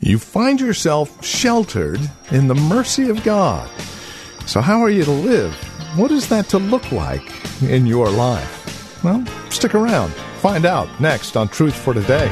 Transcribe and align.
You 0.00 0.20
find 0.20 0.60
yourself 0.60 1.24
sheltered 1.24 2.00
in 2.30 2.46
the 2.46 2.54
mercy 2.54 3.10
of 3.10 3.24
God. 3.24 3.68
So, 4.46 4.60
how 4.60 4.80
are 4.80 4.90
you 4.90 5.04
to 5.04 5.10
live? 5.10 5.52
What 5.96 6.12
is 6.12 6.28
that 6.28 6.48
to 6.50 6.58
look 6.58 6.92
like 6.92 7.32
in 7.62 7.84
your 7.84 8.08
life? 8.08 9.02
Well, 9.02 9.26
stick 9.50 9.74
around. 9.74 10.12
Find 10.40 10.64
out 10.64 11.00
next 11.00 11.36
on 11.36 11.48
Truth 11.48 11.74
for 11.74 11.94
Today. 11.94 12.30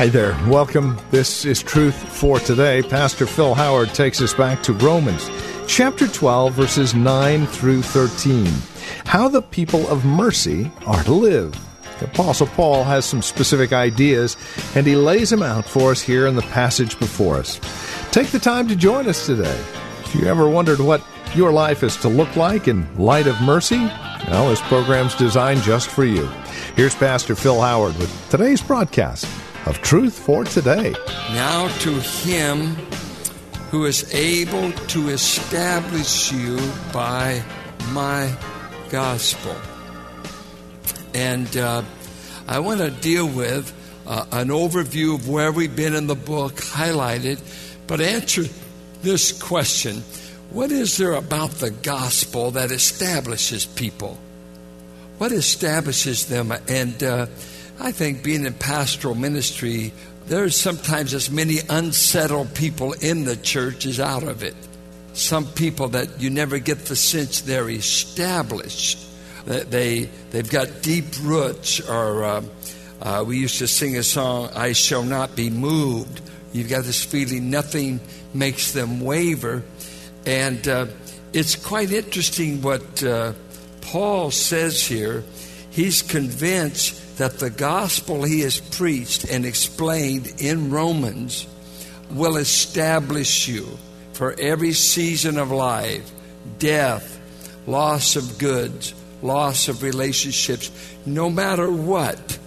Hi 0.00 0.08
there. 0.08 0.32
Welcome. 0.48 0.98
This 1.10 1.44
is 1.44 1.62
Truth 1.62 1.94
for 1.94 2.38
Today. 2.40 2.80
Pastor 2.80 3.26
Phil 3.26 3.52
Howard 3.52 3.92
takes 3.92 4.22
us 4.22 4.32
back 4.32 4.62
to 4.62 4.72
Romans 4.72 5.30
chapter 5.66 6.08
12, 6.08 6.54
verses 6.54 6.94
9 6.94 7.46
through 7.46 7.82
13. 7.82 8.50
How 9.04 9.28
the 9.28 9.42
people 9.42 9.86
of 9.88 10.06
mercy 10.06 10.72
are 10.86 11.04
to 11.04 11.12
live. 11.12 11.52
The 11.98 12.06
Apostle 12.06 12.46
Paul 12.46 12.82
has 12.84 13.04
some 13.04 13.20
specific 13.20 13.74
ideas, 13.74 14.38
and 14.74 14.86
he 14.86 14.96
lays 14.96 15.28
them 15.28 15.42
out 15.42 15.66
for 15.66 15.90
us 15.90 16.00
here 16.00 16.26
in 16.26 16.34
the 16.34 16.40
passage 16.40 16.98
before 16.98 17.36
us. 17.36 17.60
Take 18.10 18.28
the 18.28 18.38
time 18.38 18.68
to 18.68 18.76
join 18.76 19.06
us 19.06 19.26
today. 19.26 19.60
If 20.00 20.14
you 20.14 20.28
ever 20.28 20.48
wondered 20.48 20.80
what 20.80 21.04
your 21.34 21.52
life 21.52 21.82
is 21.82 21.98
to 21.98 22.08
look 22.08 22.36
like 22.36 22.68
in 22.68 22.88
light 22.96 23.26
of 23.26 23.38
mercy, 23.42 23.84
well, 24.28 24.48
this 24.48 24.62
program's 24.62 25.14
designed 25.14 25.60
just 25.60 25.90
for 25.90 26.06
you. 26.06 26.26
Here's 26.74 26.94
Pastor 26.94 27.34
Phil 27.34 27.60
Howard 27.60 27.98
with 27.98 28.30
today's 28.30 28.62
broadcast 28.62 29.26
of 29.66 29.80
Truth 29.82 30.18
for 30.18 30.44
Today. 30.44 30.94
Now 31.30 31.68
to 31.78 31.92
him 32.00 32.76
who 33.70 33.84
is 33.84 34.12
able 34.14 34.72
to 34.72 35.08
establish 35.10 36.32
you 36.32 36.58
by 36.92 37.42
my 37.90 38.34
gospel. 38.90 39.54
And 41.14 41.56
uh, 41.56 41.82
I 42.48 42.58
want 42.58 42.80
to 42.80 42.90
deal 42.90 43.28
with 43.28 43.72
uh, 44.06 44.26
an 44.32 44.48
overview 44.48 45.14
of 45.14 45.28
where 45.28 45.52
we've 45.52 45.74
been 45.74 45.94
in 45.94 46.06
the 46.06 46.16
book, 46.16 46.54
highlighted, 46.54 47.40
but 47.86 48.00
answer 48.00 48.44
this 49.02 49.40
question 49.40 50.02
What 50.50 50.72
is 50.72 50.96
there 50.96 51.14
about 51.14 51.50
the 51.52 51.70
gospel 51.70 52.50
that 52.52 52.70
establishes 52.72 53.66
people? 53.66 54.18
What 55.18 55.32
establishes 55.32 56.26
them? 56.26 56.52
And 56.66 57.02
uh, 57.02 57.26
I 57.82 57.92
think 57.92 58.22
being 58.22 58.44
in 58.44 58.52
pastoral 58.52 59.14
ministry, 59.14 59.92
there's 60.26 60.54
sometimes 60.54 61.14
as 61.14 61.30
many 61.30 61.60
unsettled 61.70 62.54
people 62.54 62.92
in 62.92 63.24
the 63.24 63.36
church 63.36 63.86
as 63.86 63.98
out 63.98 64.22
of 64.22 64.42
it. 64.42 64.54
Some 65.14 65.46
people 65.46 65.88
that 65.88 66.20
you 66.20 66.28
never 66.28 66.58
get 66.58 66.84
the 66.84 66.94
sense 66.94 67.40
they're 67.40 67.70
established, 67.70 68.98
that 69.46 69.70
they 69.70 70.10
they've 70.30 70.48
got 70.48 70.82
deep 70.82 71.06
roots. 71.22 71.80
Or 71.80 72.22
uh, 72.22 72.42
uh, 73.00 73.24
we 73.26 73.38
used 73.38 73.58
to 73.58 73.66
sing 73.66 73.96
a 73.96 74.02
song, 74.02 74.50
"I 74.54 74.72
shall 74.72 75.02
not 75.02 75.34
be 75.34 75.48
moved." 75.48 76.20
You've 76.52 76.68
got 76.68 76.84
this 76.84 77.02
feeling 77.02 77.48
nothing 77.48 78.00
makes 78.34 78.72
them 78.72 79.00
waver, 79.00 79.62
and 80.26 80.68
uh, 80.68 80.86
it's 81.32 81.56
quite 81.56 81.92
interesting 81.92 82.60
what 82.60 83.02
uh, 83.02 83.32
Paul 83.80 84.30
says 84.30 84.86
here. 84.86 85.24
He's 85.70 86.02
convinced 86.02 87.09
that 87.20 87.38
the 87.38 87.50
gospel 87.50 88.22
he 88.22 88.40
has 88.40 88.58
preached 88.58 89.24
and 89.24 89.44
explained 89.44 90.32
in 90.38 90.70
Romans 90.70 91.46
will 92.12 92.38
establish 92.38 93.46
you 93.46 93.66
for 94.14 94.34
every 94.38 94.72
season 94.72 95.36
of 95.36 95.50
life 95.50 96.10
death, 96.58 97.20
loss 97.66 98.16
of 98.16 98.38
goods, 98.38 98.94
loss 99.20 99.68
of 99.68 99.82
relationships. 99.82 100.70
No 101.04 101.28
matter 101.28 101.70
what, 101.70 102.38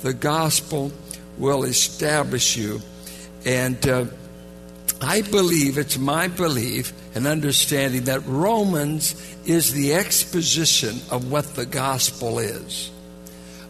the 0.00 0.12
gospel 0.12 0.90
will 1.38 1.62
establish 1.62 2.56
you. 2.56 2.80
And 3.44 3.88
uh, 3.88 4.06
I 5.00 5.22
believe, 5.22 5.78
it's 5.78 5.98
my 5.98 6.26
belief 6.26 6.92
and 7.14 7.28
understanding 7.28 8.04
that 8.04 8.26
Romans 8.26 9.14
is 9.44 9.72
the 9.72 9.94
exposition 9.94 11.00
of 11.12 11.30
what 11.30 11.54
the 11.54 11.64
gospel 11.64 12.40
is. 12.40 12.90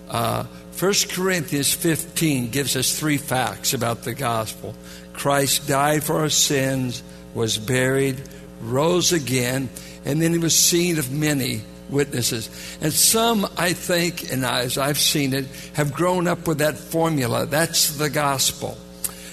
Uh, 0.08 0.44
1 0.78 0.92
Corinthians 1.10 1.72
15 1.72 2.50
gives 2.50 2.76
us 2.76 2.98
three 2.98 3.16
facts 3.16 3.72
about 3.72 4.02
the 4.02 4.14
gospel 4.14 4.74
Christ 5.14 5.66
died 5.66 6.04
for 6.04 6.20
our 6.20 6.28
sins, 6.28 7.02
was 7.34 7.56
buried, 7.56 8.20
rose 8.60 9.12
again, 9.12 9.68
and 10.04 10.20
then 10.20 10.32
he 10.32 10.38
was 10.38 10.54
seen 10.54 10.98
of 10.98 11.10
many 11.10 11.62
witnesses. 11.88 12.48
And 12.80 12.92
some, 12.92 13.46
I 13.56 13.72
think, 13.72 14.30
and 14.30 14.44
as 14.44 14.78
I've 14.78 14.98
seen 14.98 15.32
it, 15.32 15.46
have 15.74 15.94
grown 15.94 16.28
up 16.28 16.46
with 16.46 16.58
that 16.58 16.76
formula. 16.76 17.46
That's 17.46 17.96
the 17.96 18.10
gospel. 18.10 18.76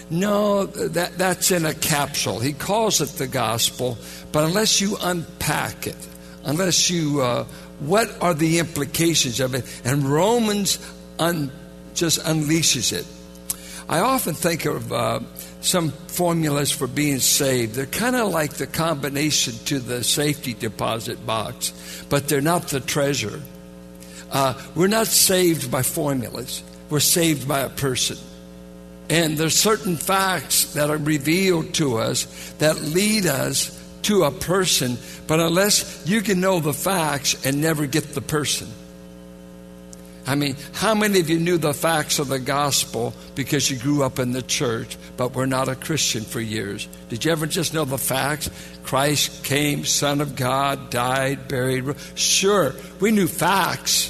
No, 0.09 0.65
that, 0.65 1.17
that's 1.17 1.51
in 1.51 1.65
a 1.65 1.73
capsule. 1.73 2.39
He 2.39 2.53
calls 2.53 3.01
it 3.01 3.09
the 3.09 3.27
gospel, 3.27 3.97
but 4.31 4.45
unless 4.45 4.79
you 4.79 4.97
unpack 5.01 5.87
it, 5.87 5.97
unless 6.43 6.89
you, 6.89 7.21
uh, 7.21 7.45
what 7.79 8.09
are 8.21 8.33
the 8.33 8.59
implications 8.59 9.39
of 9.39 9.55
it? 9.55 9.65
And 9.83 10.03
Romans 10.03 10.79
un, 11.19 11.51
just 11.93 12.19
unleashes 12.21 12.93
it. 12.93 13.05
I 13.89 13.99
often 13.99 14.33
think 14.33 14.65
of 14.65 14.91
uh, 14.93 15.19
some 15.61 15.89
formulas 15.89 16.71
for 16.71 16.87
being 16.87 17.19
saved. 17.19 17.75
They're 17.75 17.85
kind 17.85 18.15
of 18.15 18.31
like 18.31 18.53
the 18.53 18.67
combination 18.67 19.53
to 19.65 19.79
the 19.79 20.03
safety 20.03 20.53
deposit 20.53 21.25
box, 21.25 21.73
but 22.09 22.27
they're 22.27 22.41
not 22.41 22.69
the 22.69 22.79
treasure. 22.79 23.41
Uh, 24.31 24.59
we're 24.75 24.87
not 24.87 25.07
saved 25.07 25.69
by 25.69 25.83
formulas, 25.83 26.63
we're 26.89 26.99
saved 26.99 27.47
by 27.47 27.59
a 27.59 27.69
person. 27.69 28.17
And 29.09 29.37
there's 29.37 29.55
certain 29.55 29.97
facts 29.97 30.73
that 30.73 30.89
are 30.89 30.97
revealed 30.97 31.73
to 31.75 31.97
us 31.97 32.25
that 32.59 32.81
lead 32.81 33.25
us 33.25 33.82
to 34.03 34.23
a 34.23 34.31
person, 34.31 34.97
but 35.27 35.39
unless 35.39 36.03
you 36.05 36.21
can 36.21 36.39
know 36.39 36.59
the 36.59 36.73
facts 36.73 37.45
and 37.45 37.61
never 37.61 37.85
get 37.85 38.13
the 38.13 38.21
person. 38.21 38.67
I 40.25 40.35
mean, 40.35 40.55
how 40.71 40.95
many 40.95 41.19
of 41.19 41.29
you 41.29 41.37
knew 41.37 41.57
the 41.57 41.73
facts 41.73 42.17
of 42.17 42.29
the 42.29 42.39
gospel 42.39 43.13
because 43.35 43.69
you 43.69 43.77
grew 43.77 44.03
up 44.03 44.19
in 44.19 44.31
the 44.31 44.41
church, 44.41 44.97
but 45.17 45.35
were 45.35 45.47
not 45.47 45.67
a 45.67 45.75
Christian 45.75 46.23
for 46.23 46.39
years? 46.39 46.87
Did 47.09 47.25
you 47.25 47.31
ever 47.31 47.45
just 47.45 47.73
know 47.73 47.83
the 47.83 47.97
facts? 47.97 48.49
Christ 48.83 49.43
came, 49.43 49.83
Son 49.83 50.21
of 50.21 50.37
God, 50.37 50.89
died, 50.89 51.49
buried. 51.49 51.95
Sure, 52.15 52.73
we 53.01 53.11
knew 53.11 53.27
facts, 53.27 54.09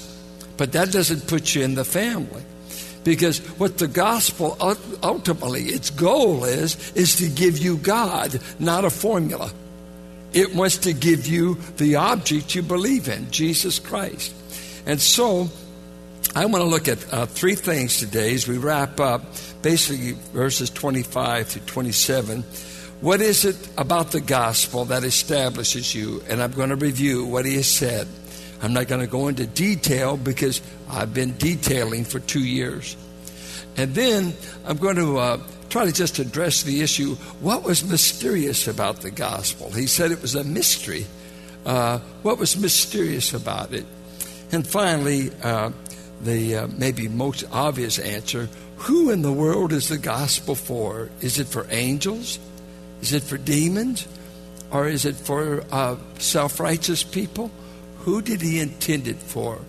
but 0.55 0.73
that 0.73 0.91
doesn't 0.91 1.27
put 1.27 1.55
you 1.55 1.63
in 1.63 1.73
the 1.73 1.85
family. 1.85 2.43
Because 3.03 3.39
what 3.57 3.79
the 3.79 3.87
gospel 3.87 4.55
ultimately, 5.03 5.63
its 5.63 5.89
goal 5.89 6.45
is, 6.45 6.93
is 6.93 7.17
to 7.17 7.27
give 7.27 7.57
you 7.57 7.77
God, 7.77 8.39
not 8.59 8.85
a 8.85 8.89
formula. 8.89 9.51
It 10.33 10.55
wants 10.55 10.77
to 10.79 10.93
give 10.93 11.27
you 11.27 11.55
the 11.77 11.97
object 11.97 12.55
you 12.55 12.63
believe 12.63 13.07
in, 13.07 13.29
Jesus 13.31 13.79
Christ. 13.79 14.33
And 14.85 14.99
so, 14.99 15.49
I 16.35 16.45
want 16.45 16.63
to 16.63 16.69
look 16.69 16.87
at 16.87 17.13
uh, 17.13 17.25
three 17.27 17.53
things 17.53 17.99
today 17.99 18.33
as 18.33 18.47
we 18.47 18.57
wrap 18.57 18.99
up, 18.99 19.23
basically 19.61 20.13
verses 20.33 20.71
25 20.71 21.49
to 21.49 21.59
27. 21.59 22.43
What 23.01 23.21
is 23.21 23.45
it 23.45 23.69
about 23.77 24.11
the 24.11 24.21
gospel 24.21 24.85
that 24.85 25.03
establishes 25.03 25.93
you? 25.93 26.23
And 26.27 26.41
I'm 26.41 26.51
going 26.51 26.69
to 26.69 26.75
review 26.75 27.25
what 27.25 27.45
he 27.45 27.55
has 27.55 27.67
said. 27.67 28.07
I'm 28.63 28.73
not 28.73 28.87
going 28.87 29.01
to 29.01 29.07
go 29.07 29.27
into 29.27 29.45
detail 29.45 30.17
because 30.17 30.61
I've 30.89 31.13
been 31.13 31.37
detailing 31.37 32.05
for 32.05 32.19
two 32.19 32.43
years. 32.43 32.95
And 33.77 33.93
then 33.93 34.33
I'm 34.65 34.77
going 34.77 34.95
to 34.95 35.17
uh, 35.17 35.37
try 35.73 35.85
to 35.85 35.91
just 35.91 36.19
address 36.19 36.61
the 36.61 36.81
issue 36.81 37.15
what 37.41 37.63
was 37.63 37.83
mysterious 37.83 38.67
about 38.67 39.01
the 39.01 39.09
gospel? 39.09 39.71
He 39.71 39.87
said 39.87 40.11
it 40.11 40.21
was 40.21 40.35
a 40.35 40.43
mystery. 40.43 41.07
Uh, 41.65 41.97
what 42.21 42.37
was 42.37 42.55
mysterious 42.55 43.33
about 43.33 43.73
it? 43.73 43.85
And 44.51 44.67
finally, 44.67 45.31
uh, 45.41 45.71
the 46.21 46.55
uh, 46.55 46.67
maybe 46.77 47.07
most 47.07 47.43
obvious 47.51 47.97
answer 47.97 48.49
who 48.77 49.09
in 49.09 49.23
the 49.23 49.33
world 49.33 49.73
is 49.73 49.89
the 49.89 49.97
gospel 49.97 50.53
for? 50.53 51.09
Is 51.21 51.39
it 51.39 51.47
for 51.47 51.65
angels? 51.71 52.37
Is 53.01 53.13
it 53.13 53.23
for 53.23 53.37
demons? 53.37 54.07
or 54.73 54.87
is 54.87 55.05
it 55.05 55.15
for 55.15 55.63
uh, 55.71 55.95
self 56.17 56.59
righteous 56.59 57.03
people? 57.03 57.51
Who 57.99 58.21
did 58.21 58.41
he 58.41 58.59
intend 58.59 59.07
it 59.07 59.17
for? 59.17 59.59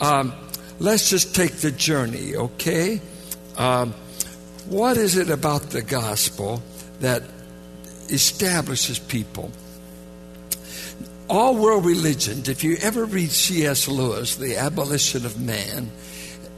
Um, 0.00 0.34
let's 0.78 1.10
just 1.10 1.34
take 1.34 1.52
the 1.56 1.70
journey, 1.72 2.36
okay? 2.36 3.00
Um, 3.56 3.94
what 4.68 4.96
is 4.96 5.16
it 5.16 5.30
about 5.30 5.70
the 5.70 5.82
gospel 5.82 6.62
that 7.00 7.22
establishes 8.08 8.98
people? 8.98 9.50
All 11.28 11.56
world 11.56 11.84
religions, 11.84 12.48
if 12.48 12.62
you 12.62 12.76
ever 12.80 13.04
read 13.04 13.30
C.S. 13.30 13.88
Lewis, 13.88 14.36
The 14.36 14.56
Abolition 14.56 15.26
of 15.26 15.40
Man, 15.40 15.90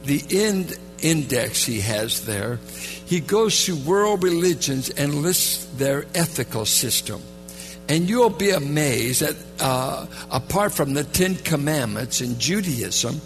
the 0.03 0.23
end 0.31 0.77
index 1.01 1.63
he 1.65 1.81
has 1.81 2.25
there, 2.25 2.59
he 3.05 3.19
goes 3.19 3.65
through 3.65 3.77
world 3.77 4.23
religions 4.23 4.89
and 4.89 5.15
lists 5.15 5.65
their 5.77 6.05
ethical 6.13 6.65
system. 6.65 7.21
And 7.87 8.07
you'll 8.07 8.29
be 8.29 8.51
amazed 8.51 9.21
that 9.21 9.35
uh, 9.59 10.05
apart 10.29 10.73
from 10.73 10.93
the 10.93 11.03
Ten 11.03 11.35
Commandments 11.35 12.21
in 12.21 12.37
Judaism, 12.37 13.19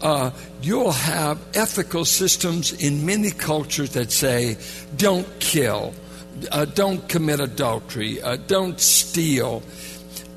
uh, 0.00 0.30
you'll 0.62 0.92
have 0.92 1.40
ethical 1.54 2.04
systems 2.04 2.72
in 2.72 3.04
many 3.04 3.30
cultures 3.30 3.90
that 3.90 4.12
say, 4.12 4.56
don't 4.96 5.26
kill, 5.40 5.94
uh, 6.50 6.64
don't 6.64 7.08
commit 7.08 7.40
adultery, 7.40 8.20
uh, 8.22 8.36
don't 8.46 8.80
steal. 8.80 9.62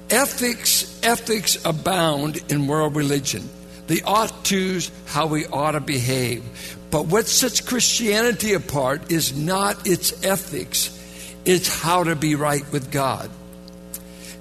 Ethics, 0.09 0.99
ethics 1.03 1.63
abound 1.65 2.41
in 2.51 2.67
world 2.67 2.95
religion. 2.95 3.49
The 3.87 4.01
ought 4.03 4.45
to's, 4.45 4.91
how 5.07 5.27
we 5.27 5.45
ought 5.47 5.71
to 5.71 5.79
behave. 5.79 6.43
But 6.91 7.07
what 7.07 7.27
sets 7.27 7.61
Christianity 7.61 8.53
apart 8.53 9.11
is 9.11 9.35
not 9.35 9.87
its 9.87 10.23
ethics, 10.23 10.97
it's 11.45 11.81
how 11.81 12.03
to 12.03 12.15
be 12.15 12.35
right 12.35 12.69
with 12.71 12.91
God. 12.91 13.29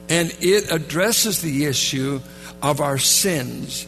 And 0.08 0.34
it 0.40 0.72
addresses 0.72 1.40
the 1.40 1.67
issue 1.67 2.20
of 2.62 2.81
our 2.81 2.99
sins. 2.99 3.87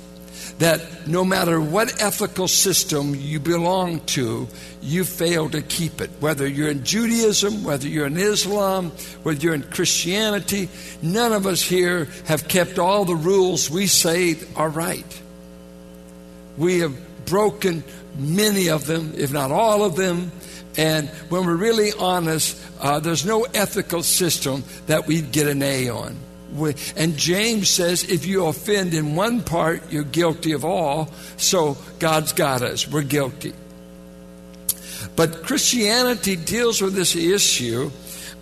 That 0.59 1.09
no 1.09 1.25
matter 1.25 1.61
what 1.61 2.01
ethical 2.01 2.47
system 2.47 3.15
you 3.15 3.41
belong 3.41 4.01
to, 4.01 4.47
you 4.81 5.05
fail 5.05 5.49
to 5.51 5.63
keep 5.63 6.01
it. 6.01 6.11
Whether 6.21 6.47
you're 6.47 6.69
in 6.69 6.85
Judaism, 6.85 7.65
whether 7.65 7.89
you're 7.89 8.07
in 8.07 8.17
Islam, 8.17 8.91
whether 9.23 9.41
you're 9.41 9.55
in 9.55 9.63
Christianity, 9.63 10.69
none 11.01 11.33
of 11.33 11.47
us 11.47 11.63
here 11.63 12.09
have 12.27 12.49
kept 12.49 12.79
all 12.79 13.05
the 13.05 13.17
rules 13.17 13.71
we 13.71 13.87
say 13.87 14.37
are 14.55 14.69
right. 14.69 15.21
We 16.57 16.81
have 16.81 17.25
broken 17.25 17.83
many 18.17 18.69
of 18.69 18.87
them, 18.87 19.15
if 19.17 19.33
not 19.33 19.51
all 19.51 19.85
of 19.85 19.97
them. 19.97 20.33
And 20.77 21.09
when 21.29 21.47
we're 21.47 21.57
really 21.57 21.93
honest, 21.99 22.61
uh, 22.81 23.01
there's 23.01 23.25
no 23.25 23.45
ethical 23.55 24.03
system 24.03 24.65
that 24.87 25.07
we'd 25.07 25.33
get 25.33 25.47
an 25.47 25.63
A 25.63 25.89
on. 25.89 26.17
And 26.97 27.17
James 27.17 27.69
says 27.69 28.05
if 28.05 28.27
you 28.27 28.47
offend 28.47 28.95
in 28.95 29.17
one 29.17 29.43
part, 29.43 29.91
you're 29.91 30.05
guilty 30.05 30.53
of 30.53 30.65
all. 30.65 31.11
So 31.37 31.77
God's 31.99 32.33
got 32.33 32.63
us. 32.63 32.87
We're 32.87 33.03
guilty. 33.03 33.55
But 35.17 35.43
Christianity 35.43 36.37
deals 36.37 36.81
with 36.81 36.95
this 36.95 37.17
issue, 37.17 37.91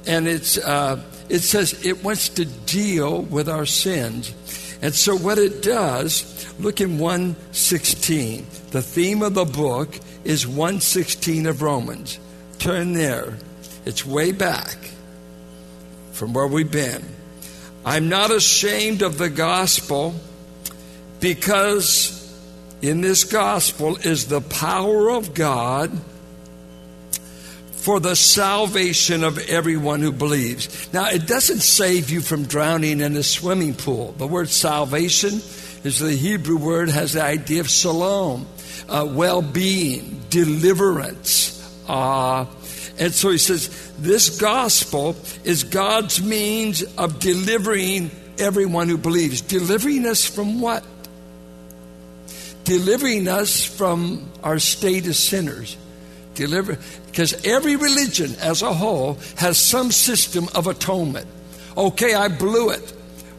and 0.06 0.28
it's, 0.28 0.58
uh, 0.58 1.02
it 1.28 1.40
says 1.40 1.84
it 1.84 2.04
wants 2.04 2.28
to 2.30 2.44
deal 2.44 3.22
with 3.22 3.48
our 3.48 3.66
sins. 3.66 4.34
And 4.82 4.94
so 4.94 5.16
what 5.16 5.38
it 5.38 5.62
does, 5.62 6.54
look 6.58 6.80
in 6.80 6.98
116. 6.98 8.46
The 8.70 8.82
theme 8.82 9.22
of 9.22 9.34
the 9.34 9.44
book 9.44 9.98
is 10.24 10.46
116 10.46 11.46
of 11.46 11.62
Romans. 11.62 12.18
Turn 12.58 12.92
there. 12.92 13.36
It's 13.84 14.04
way 14.04 14.32
back 14.32 14.76
from 16.12 16.34
where 16.34 16.46
we've 16.46 16.70
been. 16.70 17.02
I'm 17.84 18.08
not 18.08 18.30
ashamed 18.30 19.02
of 19.02 19.16
the 19.16 19.30
gospel 19.30 20.14
because 21.20 22.16
in 22.82 23.00
this 23.00 23.24
gospel 23.24 23.96
is 23.96 24.26
the 24.26 24.40
power 24.40 25.10
of 25.10 25.34
God 25.34 25.90
for 27.72 27.98
the 27.98 28.14
salvation 28.14 29.24
of 29.24 29.38
everyone 29.48 30.00
who 30.00 30.12
believes. 30.12 30.92
Now, 30.92 31.08
it 31.08 31.26
doesn't 31.26 31.60
save 31.60 32.10
you 32.10 32.20
from 32.20 32.44
drowning 32.44 33.00
in 33.00 33.16
a 33.16 33.22
swimming 33.22 33.74
pool. 33.74 34.12
The 34.18 34.26
word 34.26 34.50
salvation 34.50 35.40
is 35.82 35.98
the 35.98 36.12
Hebrew 36.12 36.58
word, 36.58 36.90
has 36.90 37.14
the 37.14 37.22
idea 37.22 37.60
of 37.60 37.70
shalom, 37.70 38.46
uh, 38.88 39.08
well 39.10 39.40
being, 39.40 40.20
deliverance. 40.28 41.56
Uh, 41.88 42.44
and 43.00 43.14
so 43.14 43.30
he 43.30 43.38
says, 43.38 43.92
this 43.98 44.38
gospel 44.38 45.16
is 45.42 45.64
God's 45.64 46.22
means 46.22 46.82
of 46.98 47.18
delivering 47.18 48.10
everyone 48.38 48.90
who 48.90 48.98
believes. 48.98 49.40
Delivering 49.40 50.04
us 50.04 50.26
from 50.26 50.60
what? 50.60 50.84
Delivering 52.64 53.26
us 53.26 53.64
from 53.64 54.30
our 54.42 54.58
state 54.58 55.06
as 55.06 55.18
sinners. 55.18 55.78
Deliver, 56.34 56.78
because 57.06 57.46
every 57.46 57.76
religion 57.76 58.34
as 58.38 58.60
a 58.60 58.72
whole 58.72 59.14
has 59.36 59.56
some 59.58 59.90
system 59.90 60.48
of 60.54 60.66
atonement. 60.66 61.26
Okay, 61.78 62.12
I 62.12 62.28
blew 62.28 62.68
it. 62.68 62.92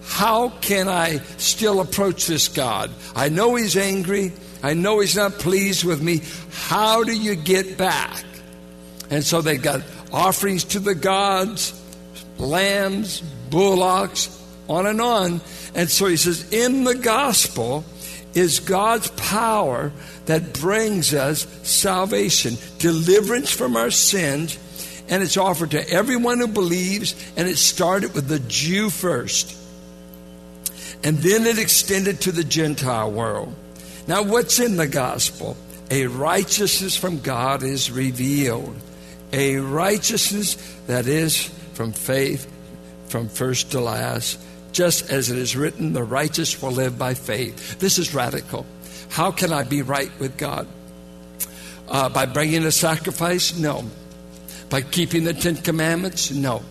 How 0.05 0.49
can 0.49 0.89
I 0.89 1.19
still 1.37 1.81
approach 1.81 2.25
this 2.25 2.47
God? 2.47 2.89
I 3.15 3.29
know 3.29 3.53
He's 3.55 3.77
angry. 3.77 4.33
I 4.63 4.73
know 4.73 4.99
He's 4.99 5.15
not 5.15 5.33
pleased 5.33 5.83
with 5.83 6.01
me. 6.01 6.21
How 6.51 7.03
do 7.03 7.15
you 7.15 7.35
get 7.35 7.77
back? 7.77 8.23
And 9.11 9.23
so 9.23 9.41
they 9.41 9.57
got 9.57 9.83
offerings 10.11 10.63
to 10.63 10.79
the 10.79 10.95
gods, 10.95 11.79
lambs, 12.39 13.21
bullocks, 13.49 14.41
on 14.67 14.87
and 14.87 15.01
on. 15.01 15.41
And 15.75 15.89
so 15.89 16.07
he 16.07 16.17
says, 16.17 16.51
in 16.51 16.85
the 16.85 16.95
gospel 16.95 17.83
is 18.33 18.61
God's 18.61 19.09
power 19.11 19.91
that 20.25 20.53
brings 20.53 21.13
us 21.13 21.45
salvation, 21.63 22.55
deliverance 22.79 23.51
from 23.51 23.75
our 23.75 23.91
sins, 23.91 24.57
and 25.09 25.21
it's 25.21 25.35
offered 25.35 25.71
to 25.71 25.89
everyone 25.89 26.39
who 26.39 26.47
believes, 26.47 27.13
and 27.35 27.49
it 27.49 27.57
started 27.57 28.13
with 28.13 28.29
the 28.29 28.39
Jew 28.39 28.89
first. 28.89 29.57
And 31.03 31.17
then 31.17 31.45
it 31.45 31.59
extended 31.59 32.21
to 32.21 32.31
the 32.31 32.45
Gentile 32.45 33.11
world. 33.11 33.53
Now, 34.07 34.23
what's 34.23 34.59
in 34.59 34.77
the 34.77 34.87
gospel? 34.87 35.57
A 35.89 36.07
righteousness 36.07 36.95
from 36.95 37.19
God 37.19 37.63
is 37.63 37.91
revealed. 37.91 38.75
A 39.33 39.57
righteousness 39.57 40.55
that 40.87 41.07
is 41.07 41.47
from 41.73 41.93
faith, 41.93 42.51
from 43.07 43.29
first 43.29 43.71
to 43.71 43.79
last, 43.79 44.39
just 44.71 45.09
as 45.09 45.29
it 45.29 45.37
is 45.37 45.55
written, 45.55 45.93
the 45.93 46.03
righteous 46.03 46.61
will 46.61 46.71
live 46.71 46.97
by 46.97 47.13
faith. 47.13 47.79
This 47.79 47.97
is 47.97 48.13
radical. 48.13 48.65
How 49.09 49.31
can 49.31 49.51
I 49.51 49.63
be 49.63 49.81
right 49.81 50.11
with 50.19 50.37
God? 50.37 50.67
Uh, 51.87 52.09
by 52.09 52.25
bringing 52.25 52.63
a 52.63 52.71
sacrifice? 52.71 53.57
No. 53.57 53.83
By 54.69 54.81
keeping 54.81 55.25
the 55.25 55.33
Ten 55.33 55.57
Commandments? 55.57 56.31
No. 56.31 56.63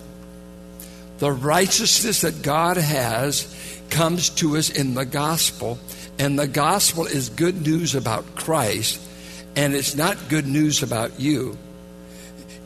The 1.18 1.32
righteousness 1.32 2.22
that 2.22 2.42
God 2.42 2.78
has 2.78 3.54
comes 3.90 4.30
to 4.30 4.56
us 4.56 4.70
in 4.70 4.94
the 4.94 5.04
gospel, 5.04 5.78
and 6.18 6.38
the 6.38 6.48
gospel 6.48 7.06
is 7.06 7.28
good 7.28 7.66
news 7.66 7.94
about 7.94 8.36
Christ, 8.36 9.00
and 9.56 9.74
it's 9.74 9.94
not 9.94 10.16
good 10.30 10.46
news 10.46 10.82
about 10.82 11.20
you. 11.20 11.58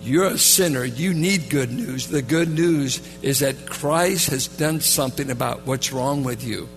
You're 0.04 0.26
a 0.26 0.38
sinner. 0.38 0.84
You 0.84 1.14
need 1.14 1.48
good 1.48 1.72
news. 1.72 2.08
The 2.08 2.20
good 2.20 2.50
news 2.50 3.00
is 3.22 3.38
that 3.38 3.66
Christ 3.66 4.28
has 4.28 4.46
done 4.46 4.80
something 4.80 5.30
about 5.30 5.66
what's 5.66 5.92
wrong 5.92 6.24
with 6.24 6.44
you. 6.44 6.68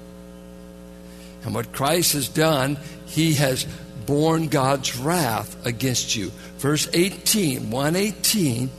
And 1.44 1.54
what 1.54 1.74
Christ 1.74 2.14
has 2.14 2.30
done, 2.30 2.78
he 3.06 3.34
has 3.34 3.66
borne 4.06 4.48
God's 4.48 4.98
wrath 4.98 5.66
against 5.66 6.16
you. 6.16 6.32
Verse 6.60 6.88
18, 6.94 7.70
118 7.70 8.70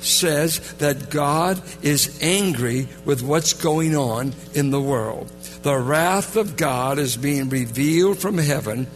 says 0.00 0.72
that 0.74 1.10
God 1.10 1.60
is 1.82 2.18
angry 2.22 2.88
with 3.04 3.22
what's 3.22 3.52
going 3.52 3.94
on 3.94 4.32
in 4.54 4.70
the 4.70 4.80
world. 4.80 5.30
The 5.62 5.76
wrath 5.76 6.36
of 6.36 6.56
God 6.56 6.98
is 6.98 7.16
being 7.16 7.50
revealed 7.50 8.18
from 8.18 8.38
heaven 8.38 8.86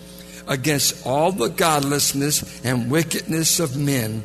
against 0.48 1.06
all 1.06 1.32
the 1.32 1.48
godlessness 1.48 2.64
and 2.64 2.90
wickedness 2.90 3.60
of 3.60 3.76
men. 3.76 4.22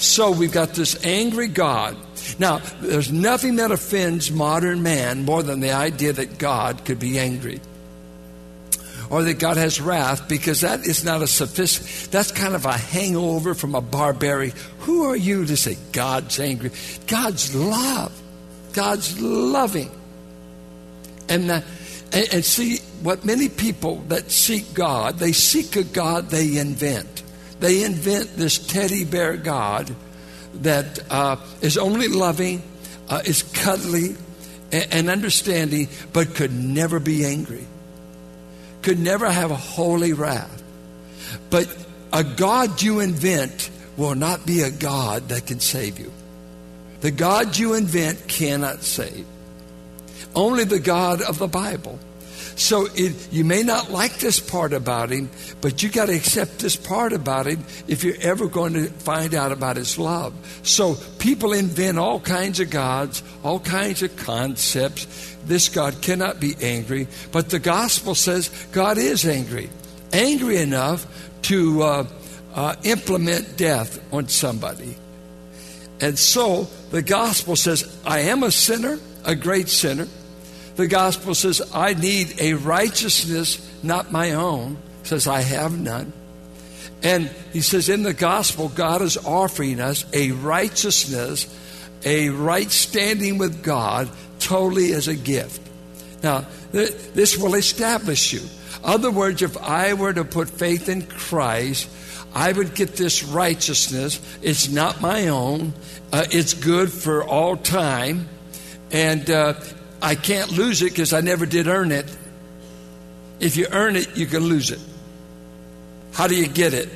So 0.00 0.30
we've 0.30 0.52
got 0.52 0.70
this 0.70 1.04
angry 1.04 1.48
God. 1.48 1.96
Now, 2.38 2.58
there's 2.80 3.12
nothing 3.12 3.56
that 3.56 3.70
offends 3.70 4.30
modern 4.30 4.82
man 4.82 5.24
more 5.24 5.42
than 5.42 5.60
the 5.60 5.72
idea 5.72 6.14
that 6.14 6.38
God 6.38 6.84
could 6.86 6.98
be 6.98 7.18
angry 7.18 7.60
or 9.10 9.24
that 9.24 9.38
God 9.38 9.58
has 9.58 9.80
wrath 9.80 10.26
because 10.26 10.62
that 10.62 10.86
is 10.86 11.04
not 11.04 11.20
a 11.20 11.26
sophisticated, 11.26 12.12
that's 12.12 12.32
kind 12.32 12.54
of 12.54 12.64
a 12.64 12.72
hangover 12.72 13.54
from 13.54 13.74
a 13.74 13.80
barbarian. 13.82 14.56
Who 14.80 15.04
are 15.04 15.16
you 15.16 15.44
to 15.44 15.56
say 15.56 15.76
God's 15.92 16.40
angry? 16.40 16.70
God's 17.06 17.54
love. 17.54 18.18
God's 18.72 19.20
loving. 19.20 19.90
And, 21.28 21.50
uh, 21.50 21.60
and, 22.12 22.28
and 22.32 22.44
see, 22.44 22.78
what 23.02 23.24
many 23.24 23.48
people 23.48 23.96
that 24.08 24.30
seek 24.30 24.72
God, 24.72 25.18
they 25.18 25.32
seek 25.32 25.76
a 25.76 25.84
God 25.84 26.30
they 26.30 26.56
invent. 26.56 27.22
They 27.60 27.84
invent 27.84 28.36
this 28.36 28.58
teddy 28.58 29.04
bear 29.04 29.36
God 29.36 29.94
that 30.54 30.98
uh, 31.10 31.36
is 31.60 31.78
only 31.78 32.08
loving, 32.08 32.62
uh, 33.08 33.22
is 33.24 33.42
cuddly, 33.42 34.16
and 34.72 35.10
understanding, 35.10 35.88
but 36.12 36.34
could 36.34 36.52
never 36.52 37.00
be 37.00 37.24
angry, 37.24 37.66
could 38.82 38.98
never 38.98 39.30
have 39.30 39.50
a 39.50 39.56
holy 39.56 40.12
wrath. 40.12 40.62
But 41.50 41.68
a 42.12 42.24
God 42.24 42.80
you 42.82 43.00
invent 43.00 43.70
will 43.96 44.14
not 44.14 44.46
be 44.46 44.62
a 44.62 44.70
God 44.70 45.28
that 45.28 45.46
can 45.46 45.60
save 45.60 45.98
you. 45.98 46.12
The 47.00 47.10
God 47.10 47.56
you 47.56 47.74
invent 47.74 48.28
cannot 48.28 48.82
save. 48.82 49.26
Only 50.34 50.64
the 50.64 50.78
God 50.78 51.22
of 51.22 51.38
the 51.38 51.48
Bible. 51.48 51.98
So 52.60 52.88
it, 52.94 53.32
you 53.32 53.42
may 53.42 53.62
not 53.62 53.90
like 53.90 54.18
this 54.18 54.38
part 54.38 54.74
about 54.74 55.08
him, 55.08 55.30
but 55.62 55.82
you 55.82 55.88
got 55.88 56.06
to 56.06 56.14
accept 56.14 56.58
this 56.58 56.76
part 56.76 57.14
about 57.14 57.46
him 57.46 57.64
if 57.88 58.04
you're 58.04 58.20
ever 58.20 58.48
going 58.48 58.74
to 58.74 58.84
find 58.90 59.32
out 59.32 59.50
about 59.50 59.76
his 59.76 59.98
love. 59.98 60.34
So 60.62 60.96
people 61.18 61.54
invent 61.54 61.98
all 61.98 62.20
kinds 62.20 62.60
of 62.60 62.68
gods, 62.68 63.22
all 63.42 63.60
kinds 63.60 64.02
of 64.02 64.14
concepts. 64.18 65.36
This 65.46 65.70
God 65.70 66.02
cannot 66.02 66.38
be 66.38 66.54
angry, 66.60 67.08
but 67.32 67.48
the 67.48 67.58
gospel 67.58 68.14
says 68.14 68.50
God 68.72 68.98
is 68.98 69.26
angry, 69.26 69.70
angry 70.12 70.58
enough 70.58 71.06
to 71.44 71.82
uh, 71.82 72.06
uh, 72.54 72.76
implement 72.82 73.56
death 73.56 73.98
on 74.12 74.28
somebody. 74.28 74.96
And 76.02 76.18
so 76.18 76.64
the 76.90 77.00
gospel 77.00 77.56
says, 77.56 77.98
I 78.04 78.20
am 78.20 78.42
a 78.42 78.50
sinner, 78.50 78.98
a 79.24 79.34
great 79.34 79.70
sinner. 79.70 80.08
The 80.80 80.88
gospel 80.88 81.34
says, 81.34 81.60
I 81.74 81.92
need 81.92 82.40
a 82.40 82.54
righteousness 82.54 83.70
not 83.82 84.10
my 84.12 84.32
own, 84.32 84.78
says, 85.02 85.26
I 85.26 85.42
have 85.42 85.78
none. 85.78 86.10
And 87.02 87.28
he 87.52 87.60
says, 87.60 87.90
in 87.90 88.02
the 88.02 88.14
gospel, 88.14 88.70
God 88.70 89.02
is 89.02 89.18
offering 89.18 89.78
us 89.78 90.06
a 90.14 90.30
righteousness, 90.30 91.54
a 92.02 92.30
right 92.30 92.70
standing 92.70 93.36
with 93.36 93.62
God, 93.62 94.08
totally 94.38 94.94
as 94.94 95.06
a 95.06 95.14
gift. 95.14 95.60
Now, 96.22 96.46
th- 96.72 97.12
this 97.12 97.36
will 97.36 97.56
establish 97.56 98.32
you. 98.32 98.40
Other 98.82 99.10
words, 99.10 99.42
if 99.42 99.58
I 99.58 99.92
were 99.92 100.14
to 100.14 100.24
put 100.24 100.48
faith 100.48 100.88
in 100.88 101.02
Christ, 101.02 101.90
I 102.34 102.52
would 102.52 102.74
get 102.74 102.96
this 102.96 103.22
righteousness. 103.22 104.18
It's 104.40 104.70
not 104.70 105.02
my 105.02 105.28
own. 105.28 105.74
Uh, 106.10 106.24
it's 106.30 106.54
good 106.54 106.90
for 106.90 107.22
all 107.22 107.58
time. 107.58 108.30
And 108.90 109.28
uh, 109.28 109.60
I 110.02 110.14
can't 110.14 110.50
lose 110.50 110.82
it 110.82 110.90
because 110.90 111.12
I 111.12 111.20
never 111.20 111.46
did 111.46 111.66
earn 111.66 111.92
it. 111.92 112.06
If 113.38 113.56
you 113.56 113.66
earn 113.70 113.96
it, 113.96 114.16
you 114.16 114.26
can 114.26 114.44
lose 114.44 114.70
it. 114.70 114.80
How 116.12 116.26
do 116.26 116.34
you 116.34 116.46
get 116.46 116.74
it? 116.74 116.88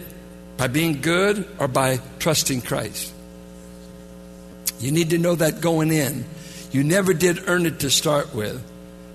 By 0.56 0.68
being 0.68 1.00
good 1.00 1.48
or 1.58 1.68
by 1.68 2.00
trusting 2.18 2.62
Christ? 2.62 3.12
You 4.78 4.92
need 4.92 5.10
to 5.10 5.18
know 5.18 5.34
that 5.34 5.60
going 5.60 5.92
in. 5.92 6.24
You 6.70 6.84
never 6.84 7.14
did 7.14 7.48
earn 7.48 7.66
it 7.66 7.80
to 7.80 7.90
start 7.90 8.34
with. 8.34 8.62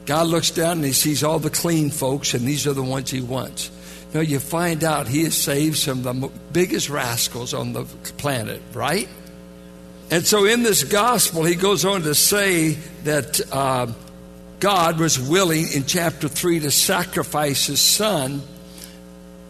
God 0.06 0.28
looks 0.28 0.52
down 0.52 0.78
and 0.78 0.86
he 0.86 0.94
sees 0.94 1.24
all 1.24 1.40
the 1.40 1.50
clean 1.50 1.92
folks, 1.92 2.34
and 2.34 2.48
these 2.48 2.66
are 2.66 2.74
the 2.74 2.82
ones 2.84 3.12
he 3.12 3.22
wants. 3.22 3.70
No, 4.14 4.22
you 4.22 4.40
find 4.40 4.84
out 4.84 5.08
he 5.08 5.24
has 5.26 5.38
saved 5.38 5.78
some 5.78 6.00
of 6.00 6.22
the 6.22 6.32
biggest 6.52 6.90
rascals 6.90 7.54
on 7.54 7.74
the 7.74 7.84
planet, 8.18 8.62
right? 8.74 9.08
And 10.12 10.26
so 10.26 10.46
in 10.46 10.64
this 10.64 10.84
gospel, 10.84 11.44
he 11.44 11.56
goes 11.56 11.86
on 11.86 12.02
to 12.02 12.16
say 12.16 12.72
that 13.04 13.42
uh, 13.52 13.92
God 14.60 15.00
was 15.00 15.20
willing 15.20 15.68
in 15.72 15.86
chapter 15.86 16.28
3 16.28 16.62
to 16.62 16.72
sacrifice 16.72 17.68
his 17.68 17.80
son 17.80 18.42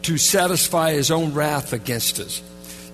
to 0.03 0.17
satisfy 0.17 0.93
his 0.93 1.11
own 1.11 1.33
wrath 1.33 1.73
against 1.73 2.19
us. 2.19 2.41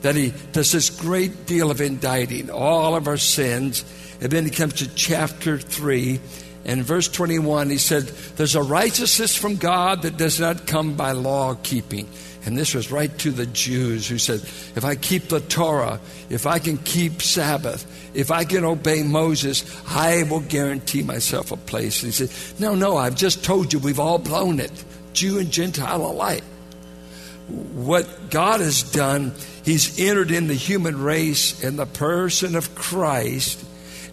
That 0.01 0.15
he 0.15 0.33
does 0.51 0.71
this 0.71 0.89
great 0.89 1.45
deal 1.45 1.71
of 1.71 1.81
indicting 1.81 2.49
all 2.49 2.95
of 2.95 3.07
our 3.07 3.17
sins. 3.17 3.83
And 4.21 4.31
then 4.31 4.45
he 4.45 4.51
comes 4.51 4.73
to 4.75 4.93
chapter 4.95 5.57
3. 5.57 6.19
And 6.65 6.83
verse 6.83 7.07
21, 7.07 7.69
he 7.69 7.77
said, 7.77 8.03
There's 8.37 8.55
a 8.55 8.63
righteousness 8.63 9.35
from 9.35 9.57
God 9.57 10.01
that 10.01 10.17
does 10.17 10.39
not 10.39 10.65
come 10.65 10.95
by 10.95 11.11
law 11.11 11.55
keeping. 11.61 12.09
And 12.45 12.55
this 12.55 12.75
was 12.75 12.91
right 12.91 13.15
to 13.19 13.31
the 13.31 13.47
Jews 13.47 14.07
who 14.07 14.19
said, 14.19 14.39
if 14.75 14.85
I 14.85 14.95
keep 14.95 15.29
the 15.29 15.39
Torah, 15.39 15.99
if 16.29 16.45
I 16.45 16.59
can 16.59 16.77
keep 16.77 17.23
Sabbath, 17.23 17.85
if 18.13 18.29
I 18.29 18.45
can 18.45 18.63
obey 18.63 19.01
Moses, 19.01 19.65
I 19.87 20.23
will 20.23 20.41
guarantee 20.41 21.01
myself 21.01 21.51
a 21.51 21.57
place. 21.57 22.03
And 22.03 22.13
he 22.13 22.27
said, 22.27 22.59
No, 22.59 22.75
no, 22.75 22.97
I've 22.97 23.15
just 23.15 23.43
told 23.43 23.73
you 23.73 23.79
we've 23.79 23.99
all 23.99 24.19
blown 24.19 24.59
it, 24.59 24.71
Jew 25.13 25.39
and 25.39 25.49
Gentile 25.49 26.05
alike. 26.05 26.43
What 27.47 28.29
God 28.29 28.59
has 28.59 28.83
done, 28.83 29.33
He's 29.63 29.99
entered 29.99 30.29
in 30.29 30.47
the 30.47 30.53
human 30.53 31.01
race 31.01 31.63
in 31.63 31.77
the 31.77 31.87
person 31.87 32.55
of 32.55 32.75
Christ, 32.75 33.65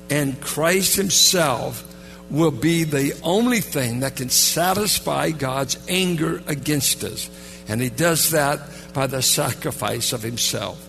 and 0.08 0.40
Christ 0.40 0.96
Himself 0.96 1.86
will 2.32 2.50
be 2.50 2.82
the 2.84 3.12
only 3.22 3.60
thing 3.60 4.00
that 4.00 4.16
can 4.16 4.30
satisfy 4.30 5.30
God's 5.30 5.78
anger 5.86 6.42
against 6.46 7.04
us. 7.04 7.30
And 7.68 7.80
he 7.80 7.90
does 7.90 8.30
that 8.30 8.58
by 8.94 9.06
the 9.06 9.22
sacrifice 9.22 10.12
of 10.12 10.22
himself. 10.22 10.88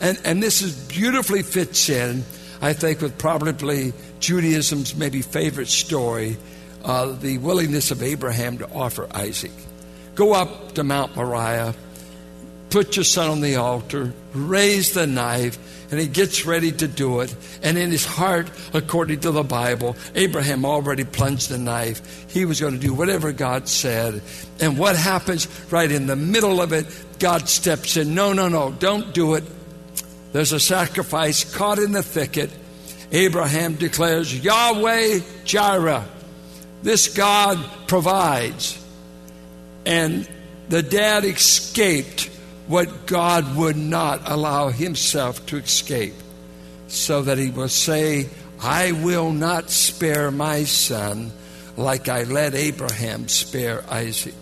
And, 0.00 0.18
and 0.24 0.42
this 0.42 0.62
is 0.62 0.74
beautifully 0.86 1.42
fits 1.42 1.88
in, 1.88 2.24
I 2.62 2.72
think, 2.72 3.00
with 3.00 3.18
probably 3.18 3.92
Judaism's 4.20 4.94
maybe 4.94 5.22
favorite 5.22 5.68
story, 5.68 6.36
uh, 6.84 7.12
the 7.12 7.38
willingness 7.38 7.90
of 7.90 8.02
Abraham 8.02 8.58
to 8.58 8.70
offer 8.70 9.08
Isaac. 9.12 9.52
Go 10.14 10.32
up 10.32 10.72
to 10.74 10.84
Mount 10.84 11.16
Moriah, 11.16 11.74
put 12.70 12.96
your 12.96 13.04
son 13.04 13.28
on 13.30 13.40
the 13.40 13.56
altar, 13.56 14.14
raise 14.36 14.92
the 14.92 15.06
knife, 15.06 15.58
and 15.90 16.00
he 16.00 16.06
gets 16.06 16.46
ready 16.46 16.72
to 16.72 16.88
do 16.88 17.20
it. 17.20 17.34
And 17.62 17.78
in 17.78 17.90
his 17.90 18.04
heart, 18.04 18.50
according 18.72 19.20
to 19.20 19.30
the 19.30 19.44
Bible, 19.44 19.96
Abraham 20.14 20.64
already 20.64 21.04
plunged 21.04 21.48
the 21.48 21.58
knife. 21.58 22.30
He 22.30 22.44
was 22.44 22.60
going 22.60 22.74
to 22.74 22.80
do 22.80 22.92
whatever 22.92 23.32
God 23.32 23.68
said. 23.68 24.22
And 24.60 24.78
what 24.78 24.96
happens 24.96 25.48
right 25.70 25.90
in 25.90 26.06
the 26.06 26.16
middle 26.16 26.60
of 26.60 26.72
it? 26.72 26.86
God 27.18 27.48
steps 27.48 27.96
in. 27.96 28.14
No, 28.14 28.32
no, 28.32 28.48
no, 28.48 28.72
don't 28.72 29.14
do 29.14 29.34
it. 29.34 29.44
There's 30.32 30.52
a 30.52 30.60
sacrifice 30.60 31.44
caught 31.56 31.78
in 31.78 31.92
the 31.92 32.02
thicket. 32.02 32.50
Abraham 33.12 33.76
declares, 33.76 34.36
Yahweh 34.36 35.20
Jireh, 35.44 36.04
this 36.82 37.14
God 37.16 37.64
provides. 37.86 38.82
And 39.86 40.28
the 40.68 40.82
dad 40.82 41.24
escaped 41.24 42.28
what 42.66 43.06
God 43.06 43.56
would 43.56 43.76
not 43.76 44.22
allow 44.24 44.68
himself 44.68 45.44
to 45.46 45.56
escape, 45.56 46.14
so 46.88 47.22
that 47.22 47.38
he 47.38 47.50
will 47.50 47.68
say, 47.68 48.28
I 48.60 48.92
will 48.92 49.32
not 49.32 49.70
spare 49.70 50.30
my 50.30 50.64
son 50.64 51.30
like 51.76 52.08
I 52.08 52.22
let 52.24 52.54
Abraham 52.54 53.28
spare 53.28 53.84
Isaac. 53.90 54.34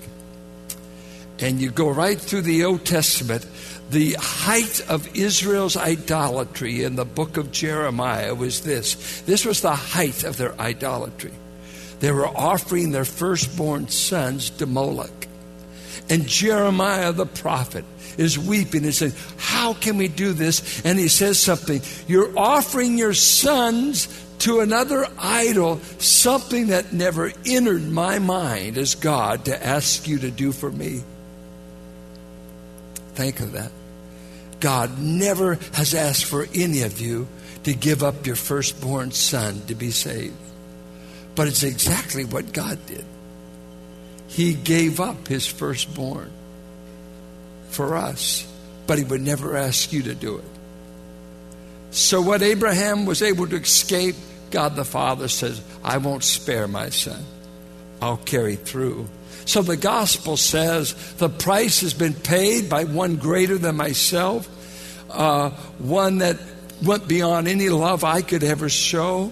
And 1.40 1.60
you 1.60 1.70
go 1.70 1.90
right 1.90 2.18
through 2.18 2.42
the 2.42 2.64
Old 2.64 2.84
Testament. 2.84 3.46
The 3.90 4.16
height 4.18 4.80
of 4.88 5.14
Israel's 5.16 5.76
idolatry 5.76 6.84
in 6.84 6.96
the 6.96 7.04
book 7.04 7.36
of 7.36 7.52
Jeremiah 7.52 8.34
was 8.34 8.60
this. 8.60 9.20
This 9.22 9.44
was 9.44 9.60
the 9.60 9.74
height 9.74 10.24
of 10.24 10.36
their 10.36 10.58
idolatry. 10.60 11.32
They 12.00 12.12
were 12.12 12.28
offering 12.28 12.92
their 12.92 13.04
firstborn 13.04 13.88
sons 13.88 14.50
to 14.50 14.66
Moloch. 14.66 15.23
And 16.08 16.26
Jeremiah 16.26 17.12
the 17.12 17.26
prophet 17.26 17.84
is 18.18 18.38
weeping 18.38 18.84
and 18.84 18.94
says, 18.94 19.16
How 19.38 19.74
can 19.74 19.96
we 19.96 20.08
do 20.08 20.32
this? 20.32 20.84
And 20.84 20.98
he 20.98 21.08
says 21.08 21.38
something. 21.38 21.80
You're 22.06 22.38
offering 22.38 22.98
your 22.98 23.14
sons 23.14 24.08
to 24.40 24.60
another 24.60 25.06
idol 25.18 25.78
something 25.98 26.66
that 26.68 26.92
never 26.92 27.32
entered 27.46 27.82
my 27.82 28.18
mind 28.18 28.76
as 28.76 28.94
God 28.94 29.46
to 29.46 29.66
ask 29.66 30.06
you 30.06 30.18
to 30.18 30.30
do 30.30 30.52
for 30.52 30.70
me. 30.70 31.02
Think 33.14 33.40
of 33.40 33.52
that. 33.52 33.70
God 34.60 34.98
never 34.98 35.58
has 35.72 35.94
asked 35.94 36.24
for 36.24 36.46
any 36.54 36.82
of 36.82 37.00
you 37.00 37.28
to 37.64 37.74
give 37.74 38.02
up 38.02 38.26
your 38.26 38.36
firstborn 38.36 39.12
son 39.12 39.62
to 39.66 39.74
be 39.74 39.90
saved. 39.90 40.36
But 41.34 41.48
it's 41.48 41.62
exactly 41.62 42.24
what 42.24 42.52
God 42.52 42.84
did. 42.86 43.04
He 44.34 44.54
gave 44.54 44.98
up 44.98 45.28
his 45.28 45.46
firstborn 45.46 46.32
for 47.68 47.96
us, 47.96 48.44
but 48.88 48.98
he 48.98 49.04
would 49.04 49.20
never 49.20 49.56
ask 49.56 49.92
you 49.92 50.02
to 50.02 50.14
do 50.14 50.38
it. 50.38 50.44
So, 51.92 52.20
what 52.20 52.42
Abraham 52.42 53.06
was 53.06 53.22
able 53.22 53.46
to 53.46 53.54
escape, 53.54 54.16
God 54.50 54.74
the 54.74 54.84
Father 54.84 55.28
says, 55.28 55.62
I 55.84 55.98
won't 55.98 56.24
spare 56.24 56.66
my 56.66 56.88
son. 56.88 57.24
I'll 58.02 58.16
carry 58.16 58.56
through. 58.56 59.08
So, 59.44 59.62
the 59.62 59.76
gospel 59.76 60.36
says 60.36 60.94
the 61.14 61.28
price 61.28 61.82
has 61.82 61.94
been 61.94 62.14
paid 62.14 62.68
by 62.68 62.84
one 62.84 63.14
greater 63.14 63.56
than 63.56 63.76
myself, 63.76 64.48
uh, 65.10 65.50
one 65.78 66.18
that 66.18 66.40
went 66.84 67.06
beyond 67.06 67.46
any 67.46 67.68
love 67.68 68.02
I 68.02 68.22
could 68.22 68.42
ever 68.42 68.68
show. 68.68 69.30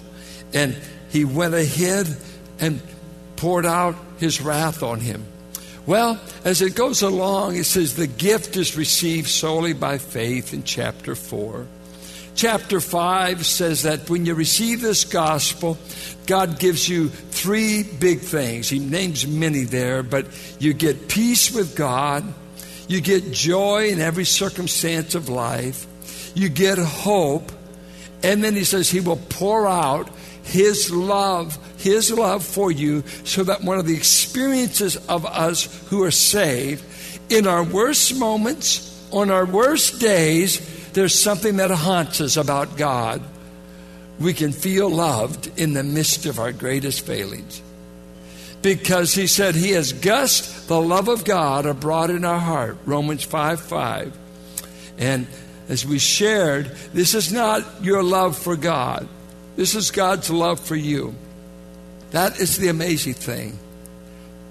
And 0.55 0.77
he 1.11 1.25
went 1.25 1.55
ahead 1.55 2.07
and 2.61 2.81
poured 3.35 3.67
out 3.67 3.97
his 4.23 4.41
wrath 4.41 4.83
on 4.85 5.01
him. 5.01 5.27
Well, 5.85 6.19
as 6.45 6.63
it 6.63 6.77
goes 6.77 7.03
along, 7.03 7.57
it 7.57 7.65
says 7.65 7.97
the 7.97 8.07
gift 8.07 8.57
is 8.57 8.77
received 8.77 9.29
solely 9.29 9.73
by 9.73 9.99
faith 9.99 10.55
in 10.55 10.63
chapter 10.63 11.17
4. 11.17 11.67
Chapter 12.37 12.81
5 12.81 13.45
says 13.45 13.83
that 13.83 14.09
when 14.09 14.25
you 14.25 14.35
receive 14.35 14.81
this 14.81 15.05
gospel, 15.05 15.77
God 16.27 16.61
gives 16.61 16.89
you 16.89 17.09
three 17.09 17.83
big 17.83 18.21
things. 18.21 18.69
He 18.69 18.79
names 18.79 19.27
many 19.27 19.65
there, 19.65 20.05
but 20.05 20.27
you 20.61 20.73
get 20.73 21.09
peace 21.09 21.53
with 21.53 21.77
God, 21.77 22.25
you 22.87 23.01
get 23.01 23.33
joy 23.33 23.89
in 23.89 24.01
every 24.01 24.25
circumstance 24.25 25.17
of 25.17 25.29
life, 25.29 25.87
you 26.37 26.49
get 26.49 26.79
hope, 26.79 27.51
and 28.23 28.43
then 28.43 28.55
he 28.55 28.63
says 28.63 28.89
he 28.89 29.01
will 29.01 29.21
pour 29.29 29.67
out 29.67 30.09
his 30.45 30.93
love, 30.93 31.59
his 31.83 32.11
love 32.11 32.45
for 32.45 32.71
you, 32.71 33.03
so 33.25 33.45
that 33.45 33.63
one 33.63 33.79
of 33.79 33.87
the 33.87 33.97
experiences 33.97 34.97
of 35.09 35.27
us 35.27 35.89
who 35.89 36.03
are 36.05 36.11
saved, 36.11 36.85
in 37.29 37.47
our 37.47 37.65
worst 37.65 38.17
moments, 38.17 38.89
on 39.13 39.31
our 39.31 39.45
worst 39.45 40.01
days, 40.01 40.61
there's 40.93 41.19
something 41.19 41.57
that 41.57 41.71
haunts 41.71 42.21
us 42.21 42.37
about 42.37 42.77
God. 42.77 43.23
We 44.21 44.35
can 44.35 44.53
feel 44.53 44.89
loved 44.89 45.59
in 45.59 45.73
the 45.73 45.83
midst 45.83 46.27
of 46.27 46.39
our 46.39 46.53
greatest 46.53 47.07
failings. 47.07 47.63
Because 48.61 49.15
he 49.15 49.27
said 49.27 49.55
he 49.55 49.73
has 49.73 49.93
gushed 49.93 50.69
the 50.69 50.81
love 50.81 51.09
of 51.09 51.25
God 51.25 51.67
abroad 51.67 52.11
in 52.11 52.25
our 52.25 52.39
heart, 52.39 52.77
Romans 52.87 53.25
5 53.25 53.61
5. 53.61 54.17
And 54.99 55.27
as 55.69 55.85
we 55.85 55.99
shared, 55.99 56.67
this 56.93 57.15
is 57.15 57.33
not 57.33 57.65
your 57.83 58.03
love 58.03 58.39
for 58.39 58.57
God, 58.57 59.09
this 59.57 59.75
is 59.75 59.91
God's 59.91 60.31
love 60.31 60.61
for 60.61 60.77
you. 60.77 61.15
That 62.13 62.39
is 62.39 62.59
the 62.59 62.69
amazing 62.69 63.15
thing. 63.15 63.59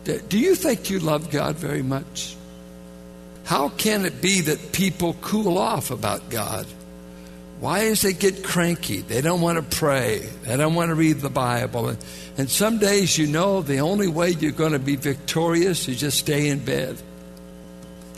Do 0.03 0.39
you 0.39 0.55
think 0.55 0.89
you 0.89 0.99
love 0.99 1.29
God 1.29 1.55
very 1.55 1.83
much? 1.83 2.35
How 3.45 3.69
can 3.69 4.05
it 4.05 4.21
be 4.21 4.41
that 4.41 4.71
people 4.71 5.15
cool 5.21 5.57
off 5.57 5.91
about 5.91 6.29
God? 6.29 6.65
Why 7.59 7.81
is 7.81 8.01
they 8.01 8.13
get 8.13 8.43
cranky? 8.43 9.01
They 9.01 9.21
don't 9.21 9.41
want 9.41 9.57
to 9.57 9.77
pray. 9.77 10.27
They 10.43 10.57
don't 10.57 10.73
want 10.73 10.89
to 10.89 10.95
read 10.95 11.17
the 11.17 11.29
Bible. 11.29 11.89
And, 11.89 11.97
and 12.37 12.49
some 12.49 12.79
days 12.79 13.15
you 13.19 13.27
know 13.27 13.61
the 13.61 13.81
only 13.81 14.07
way 14.07 14.31
you're 14.31 14.51
going 14.51 14.71
to 14.71 14.79
be 14.79 14.95
victorious 14.95 15.87
is 15.87 15.99
just 15.99 16.17
stay 16.17 16.47
in 16.47 16.65
bed. 16.65 16.97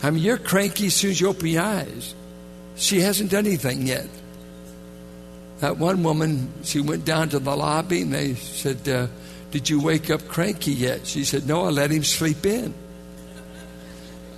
I 0.02 0.10
mean, 0.10 0.22
you're 0.22 0.38
cranky 0.38 0.86
as 0.86 0.94
soon 0.94 1.10
as 1.10 1.20
you 1.20 1.28
open 1.28 1.48
your 1.48 1.62
eyes. 1.62 2.14
She 2.76 3.00
hasn't 3.00 3.30
done 3.30 3.46
anything 3.46 3.86
yet. 3.86 4.08
That 5.60 5.76
one 5.76 6.02
woman, 6.02 6.50
she 6.62 6.80
went 6.80 7.04
down 7.04 7.28
to 7.30 7.38
the 7.38 7.54
lobby 7.54 8.00
and 8.00 8.14
they 8.14 8.34
said, 8.34 8.88
uh, 8.88 9.08
Did 9.54 9.70
you 9.70 9.78
wake 9.80 10.10
up 10.10 10.26
cranky 10.26 10.72
yet? 10.72 11.06
She 11.06 11.22
said, 11.22 11.46
No, 11.46 11.66
I 11.66 11.68
let 11.68 11.92
him 11.92 12.02
sleep 12.02 12.44
in. 12.44 12.74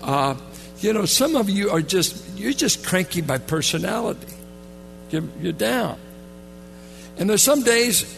Uh, 0.03 0.35
you 0.81 0.93
know, 0.93 1.07
some 1.07 1.37
of 1.37 1.49
you 1.49 1.71
are 1.71 1.81
just, 1.81 2.39
you're 2.39 2.53
just 2.53 2.85
cranky 2.85 3.23
by 3.23 3.39
personality. 3.39 4.35
You're, 5.09 5.23
you're 5.41 5.55
down. 5.55 5.99
And 7.17 7.31
there's 7.31 7.43
some 7.43 7.63
days 7.63 8.15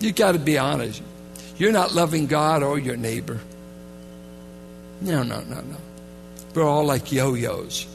you 0.00 0.12
got 0.12 0.32
to 0.32 0.38
be 0.38 0.58
honest. 0.58 1.02
You're 1.56 1.72
not 1.72 1.94
loving 1.94 2.26
God 2.26 2.62
or 2.62 2.78
your 2.78 2.98
neighbor. 2.98 3.40
No, 5.00 5.22
no, 5.22 5.40
no, 5.40 5.62
no. 5.62 5.76
We're 6.54 6.68
all 6.68 6.84
like 6.84 7.10
yo 7.10 7.32
yos, 7.32 7.86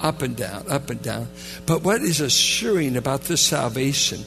up 0.00 0.22
and 0.22 0.36
down, 0.36 0.68
up 0.68 0.90
and 0.90 1.00
down. 1.00 1.28
But 1.66 1.84
what 1.84 2.00
is 2.00 2.20
assuring 2.20 2.96
about 2.96 3.22
this 3.22 3.42
salvation 3.42 4.24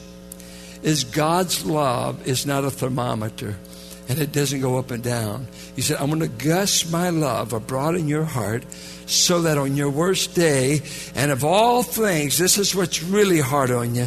is 0.86 1.02
God's 1.02 1.66
love 1.66 2.26
is 2.28 2.46
not 2.46 2.64
a 2.64 2.70
thermometer 2.70 3.56
and 4.08 4.20
it 4.20 4.30
doesn't 4.30 4.60
go 4.60 4.78
up 4.78 4.92
and 4.92 5.02
down. 5.02 5.48
He 5.74 5.82
said, 5.82 5.96
I'm 5.98 6.06
going 6.06 6.20
to 6.20 6.44
gush 6.44 6.88
my 6.88 7.10
love 7.10 7.52
abroad 7.52 7.96
in 7.96 8.06
your 8.06 8.22
heart 8.22 8.64
so 9.06 9.42
that 9.42 9.58
on 9.58 9.76
your 9.76 9.90
worst 9.90 10.36
day, 10.36 10.80
and 11.16 11.32
of 11.32 11.42
all 11.42 11.82
things, 11.82 12.38
this 12.38 12.56
is 12.56 12.72
what's 12.72 13.02
really 13.02 13.40
hard 13.40 13.72
on 13.72 13.96
you, 13.96 14.06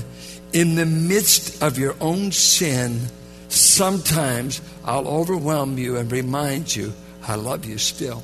in 0.53 0.75
the 0.75 0.85
midst 0.85 1.61
of 1.61 1.77
your 1.77 1.95
own 1.99 2.31
sin, 2.31 3.01
sometimes 3.49 4.61
I'll 4.85 5.07
overwhelm 5.07 5.77
you 5.77 5.97
and 5.97 6.09
remind 6.09 6.73
you, 6.73 6.93
I 7.27 7.35
love 7.35 7.65
you 7.65 7.77
still. 7.77 8.23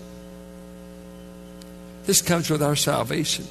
This 2.05 2.21
comes 2.21 2.49
with 2.49 2.63
our 2.63 2.77
salvation. 2.77 3.45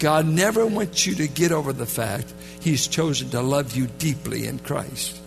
God 0.00 0.26
never 0.26 0.66
wants 0.66 1.06
you 1.06 1.14
to 1.16 1.28
get 1.28 1.52
over 1.52 1.72
the 1.72 1.86
fact 1.86 2.32
He's 2.60 2.86
chosen 2.86 3.30
to 3.30 3.40
love 3.40 3.74
you 3.74 3.86
deeply 3.98 4.46
in 4.46 4.58
Christ. 4.58 5.18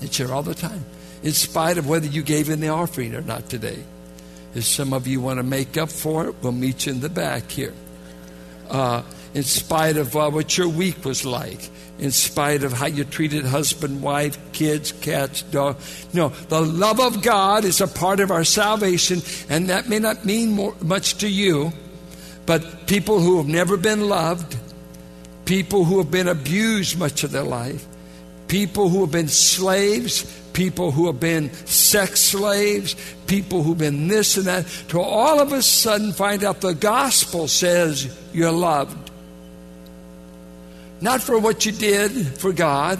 It's 0.00 0.16
here 0.16 0.32
all 0.32 0.42
the 0.42 0.54
time, 0.54 0.84
in 1.22 1.32
spite 1.32 1.78
of 1.78 1.88
whether 1.88 2.06
you 2.06 2.22
gave 2.22 2.50
in 2.50 2.60
the 2.60 2.68
offering 2.68 3.14
or 3.14 3.22
not 3.22 3.48
today. 3.48 3.82
If 4.54 4.64
some 4.64 4.92
of 4.92 5.06
you 5.06 5.20
want 5.20 5.38
to 5.38 5.42
make 5.42 5.76
up 5.76 5.90
for 5.90 6.28
it, 6.28 6.36
we'll 6.42 6.52
meet 6.52 6.86
you 6.86 6.92
in 6.92 7.00
the 7.00 7.08
back 7.08 7.50
here. 7.50 7.74
Uh, 8.70 9.02
in 9.34 9.42
spite 9.42 9.96
of 9.96 10.16
uh, 10.16 10.30
what 10.30 10.56
your 10.56 10.68
week 10.68 11.04
was 11.04 11.24
like, 11.24 11.68
in 11.98 12.10
spite 12.10 12.62
of 12.62 12.72
how 12.72 12.86
you 12.86 13.04
treated 13.04 13.44
husband, 13.44 14.02
wife, 14.02 14.38
kids, 14.52 14.92
cats, 14.92 15.42
dog. 15.42 15.76
No, 16.12 16.28
the 16.28 16.60
love 16.60 17.00
of 17.00 17.22
God 17.22 17.64
is 17.64 17.80
a 17.80 17.88
part 17.88 18.20
of 18.20 18.30
our 18.30 18.44
salvation, 18.44 19.20
and 19.48 19.68
that 19.68 19.88
may 19.88 19.98
not 19.98 20.24
mean 20.24 20.52
more, 20.52 20.74
much 20.80 21.18
to 21.18 21.28
you, 21.28 21.72
but 22.46 22.86
people 22.86 23.20
who 23.20 23.36
have 23.38 23.46
never 23.46 23.76
been 23.76 24.08
loved, 24.08 24.57
people 25.48 25.86
who 25.86 25.96
have 25.96 26.10
been 26.10 26.28
abused 26.28 26.98
much 26.98 27.24
of 27.24 27.30
their 27.30 27.42
life, 27.42 27.86
people 28.48 28.90
who 28.90 29.00
have 29.00 29.10
been 29.10 29.28
slaves, 29.28 30.22
people 30.52 30.90
who 30.90 31.06
have 31.06 31.18
been 31.18 31.50
sex 31.64 32.20
slaves, 32.20 32.94
people 33.26 33.62
who've 33.62 33.78
been 33.78 34.08
this 34.08 34.36
and 34.36 34.46
that, 34.46 34.66
to 34.88 35.00
all 35.00 35.40
of 35.40 35.50
a 35.52 35.62
sudden 35.62 36.12
find 36.12 36.44
out 36.44 36.60
the 36.60 36.74
gospel 36.74 37.48
says 37.48 38.14
you're 38.34 38.52
loved. 38.52 39.10
Not 41.00 41.22
for 41.22 41.38
what 41.38 41.64
you 41.64 41.72
did 41.72 42.10
for 42.12 42.52
God, 42.52 42.98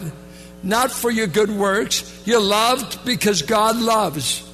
not 0.63 0.91
for 0.91 1.11
your 1.11 1.27
good 1.27 1.51
works. 1.51 2.23
You're 2.25 2.41
loved 2.41 3.05
because 3.05 3.43
God 3.43 3.77
loves. 3.77 4.48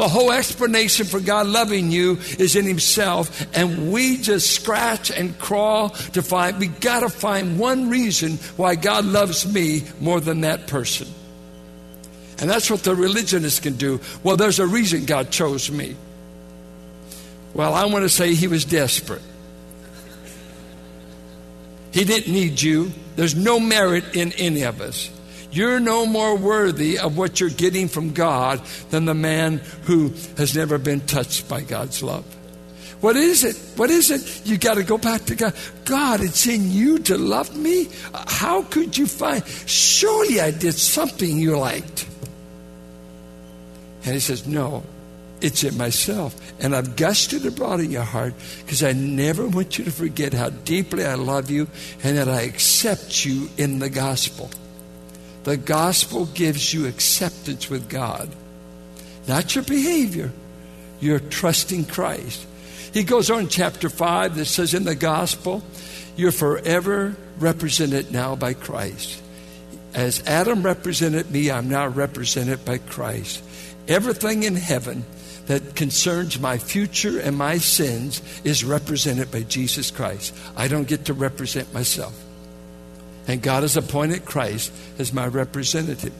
The 0.00 0.08
whole 0.08 0.32
explanation 0.32 1.04
for 1.04 1.20
God 1.20 1.46
loving 1.46 1.90
you 1.90 2.12
is 2.38 2.56
in 2.56 2.64
Himself, 2.64 3.46
and 3.54 3.92
we 3.92 4.16
just 4.16 4.50
scratch 4.50 5.10
and 5.10 5.38
crawl 5.38 5.90
to 5.90 6.22
find. 6.22 6.58
We 6.58 6.68
got 6.68 7.00
to 7.00 7.10
find 7.10 7.58
one 7.58 7.90
reason 7.90 8.38
why 8.56 8.76
God 8.76 9.04
loves 9.04 9.46
me 9.52 9.82
more 10.00 10.18
than 10.18 10.40
that 10.40 10.68
person. 10.68 11.06
And 12.38 12.48
that's 12.48 12.70
what 12.70 12.82
the 12.82 12.94
religionists 12.94 13.60
can 13.60 13.76
do. 13.76 14.00
Well, 14.22 14.38
there's 14.38 14.58
a 14.58 14.66
reason 14.66 15.04
God 15.04 15.30
chose 15.30 15.70
me. 15.70 15.94
Well, 17.52 17.74
I 17.74 17.84
want 17.84 18.04
to 18.04 18.08
say 18.08 18.32
He 18.32 18.46
was 18.46 18.64
desperate. 18.64 19.20
He 21.92 22.04
didn't 22.04 22.32
need 22.32 22.62
you. 22.62 22.90
There's 23.16 23.34
no 23.34 23.60
merit 23.60 24.16
in 24.16 24.32
any 24.32 24.62
of 24.62 24.80
us. 24.80 25.10
You're 25.52 25.80
no 25.80 26.06
more 26.06 26.36
worthy 26.36 26.98
of 26.98 27.16
what 27.16 27.40
you're 27.40 27.50
getting 27.50 27.88
from 27.88 28.12
God 28.12 28.60
than 28.90 29.04
the 29.04 29.14
man 29.14 29.60
who 29.84 30.12
has 30.36 30.54
never 30.54 30.78
been 30.78 31.00
touched 31.00 31.48
by 31.48 31.62
God's 31.62 32.02
love. 32.02 32.24
What 33.00 33.16
is 33.16 33.44
it? 33.44 33.56
What 33.76 33.90
is 33.90 34.10
it? 34.10 34.46
You 34.46 34.58
got 34.58 34.74
to 34.74 34.84
go 34.84 34.98
back 34.98 35.24
to 35.26 35.34
God. 35.34 35.54
God, 35.84 36.20
it's 36.20 36.46
in 36.46 36.70
you 36.70 36.98
to 37.00 37.16
love 37.16 37.56
me. 37.56 37.88
How 38.12 38.62
could 38.62 38.96
you 38.96 39.06
find? 39.06 39.44
Surely 39.46 40.40
I 40.40 40.50
did 40.50 40.74
something 40.74 41.38
you 41.38 41.58
liked. 41.58 42.06
And 44.04 44.14
he 44.14 44.20
says, 44.20 44.46
No, 44.46 44.82
it's 45.40 45.64
in 45.64 45.78
myself. 45.78 46.38
And 46.60 46.76
I've 46.76 46.94
gushed 46.94 47.32
it 47.32 47.46
abroad 47.46 47.80
in 47.80 47.90
your 47.90 48.04
heart 48.04 48.34
because 48.60 48.82
I 48.82 48.92
never 48.92 49.48
want 49.48 49.78
you 49.78 49.84
to 49.84 49.90
forget 49.90 50.34
how 50.34 50.50
deeply 50.50 51.04
I 51.06 51.14
love 51.14 51.50
you 51.50 51.68
and 52.04 52.18
that 52.18 52.28
I 52.28 52.42
accept 52.42 53.24
you 53.24 53.48
in 53.56 53.78
the 53.78 53.88
gospel. 53.88 54.50
The 55.44 55.56
gospel 55.56 56.26
gives 56.26 56.72
you 56.74 56.86
acceptance 56.86 57.70
with 57.70 57.88
God, 57.88 58.28
not 59.26 59.54
your 59.54 59.64
behavior. 59.64 60.30
You're 61.00 61.20
trusting 61.20 61.86
Christ. 61.86 62.46
He 62.92 63.04
goes 63.04 63.30
on 63.30 63.40
in 63.40 63.48
chapter 63.48 63.88
5 63.88 64.36
that 64.36 64.44
says, 64.44 64.74
In 64.74 64.84
the 64.84 64.94
gospel, 64.94 65.62
you're 66.16 66.32
forever 66.32 67.16
represented 67.38 68.12
now 68.12 68.36
by 68.36 68.52
Christ. 68.52 69.22
As 69.94 70.22
Adam 70.26 70.62
represented 70.62 71.30
me, 71.30 71.50
I'm 71.50 71.68
now 71.68 71.86
represented 71.88 72.64
by 72.64 72.78
Christ. 72.78 73.42
Everything 73.88 74.42
in 74.42 74.54
heaven 74.54 75.04
that 75.46 75.74
concerns 75.74 76.38
my 76.38 76.58
future 76.58 77.18
and 77.18 77.36
my 77.36 77.58
sins 77.58 78.22
is 78.44 78.62
represented 78.62 79.32
by 79.32 79.42
Jesus 79.42 79.90
Christ. 79.90 80.36
I 80.56 80.68
don't 80.68 80.86
get 80.86 81.06
to 81.06 81.14
represent 81.14 81.72
myself. 81.74 82.14
And 83.28 83.42
God 83.42 83.62
has 83.62 83.76
appointed 83.76 84.24
Christ 84.24 84.72
as 84.98 85.12
my 85.12 85.26
representative. 85.26 86.12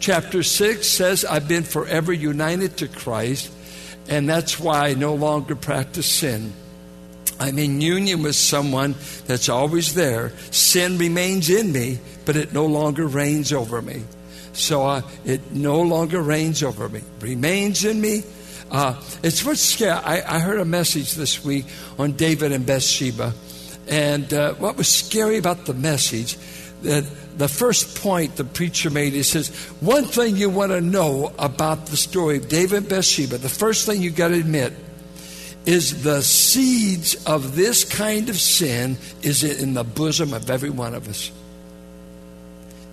Chapter 0.00 0.42
6 0.42 0.86
says, 0.86 1.24
I've 1.24 1.48
been 1.48 1.64
forever 1.64 2.12
united 2.12 2.76
to 2.78 2.88
Christ, 2.88 3.52
and 4.08 4.28
that's 4.28 4.60
why 4.60 4.88
I 4.88 4.94
no 4.94 5.14
longer 5.14 5.56
practice 5.56 6.06
sin. 6.06 6.52
I'm 7.40 7.58
in 7.58 7.80
union 7.80 8.22
with 8.22 8.34
someone 8.34 8.94
that's 9.26 9.48
always 9.48 9.94
there. 9.94 10.30
Sin 10.50 10.98
remains 10.98 11.50
in 11.50 11.72
me, 11.72 11.98
but 12.24 12.36
it 12.36 12.52
no 12.52 12.66
longer 12.66 13.06
reigns 13.06 13.52
over 13.52 13.80
me. 13.80 14.02
So 14.52 14.84
uh, 14.84 15.02
it 15.24 15.52
no 15.52 15.80
longer 15.82 16.20
reigns 16.20 16.62
over 16.62 16.88
me, 16.88 17.02
remains 17.20 17.84
in 17.84 18.00
me. 18.00 18.24
Uh, 18.70 19.00
it's 19.22 19.44
what's 19.44 19.60
scary. 19.60 19.92
I, 19.92 20.36
I 20.36 20.40
heard 20.40 20.60
a 20.60 20.64
message 20.64 21.14
this 21.14 21.44
week 21.44 21.64
on 21.98 22.12
David 22.12 22.52
and 22.52 22.66
Bathsheba, 22.66 23.32
And 23.88 24.32
uh, 24.32 24.54
what 24.54 24.76
was 24.76 24.88
scary 24.88 25.38
about 25.38 25.64
the 25.64 25.74
message, 25.74 26.36
that 26.82 27.04
the 27.38 27.48
first 27.48 28.02
point 28.02 28.36
the 28.36 28.44
preacher 28.44 28.90
made, 28.90 29.12
he 29.12 29.22
says, 29.22 29.48
one 29.80 30.04
thing 30.04 30.36
you 30.36 30.50
want 30.50 30.72
to 30.72 30.80
know 30.80 31.32
about 31.38 31.86
the 31.86 31.96
story 31.96 32.36
of 32.36 32.48
David 32.48 32.78
and 32.78 32.88
Bathsheba, 32.88 33.38
the 33.38 33.48
first 33.48 33.86
thing 33.86 34.02
you 34.02 34.10
got 34.10 34.28
to 34.28 34.34
admit 34.34 34.72
is 35.66 36.02
the 36.02 36.22
seeds 36.22 37.26
of 37.26 37.56
this 37.56 37.84
kind 37.84 38.28
of 38.28 38.38
sin 38.38 38.96
is 39.22 39.44
in 39.44 39.74
the 39.74 39.84
bosom 39.84 40.32
of 40.32 40.48
every 40.48 40.70
one 40.70 40.94
of 40.94 41.08
us. 41.08 41.30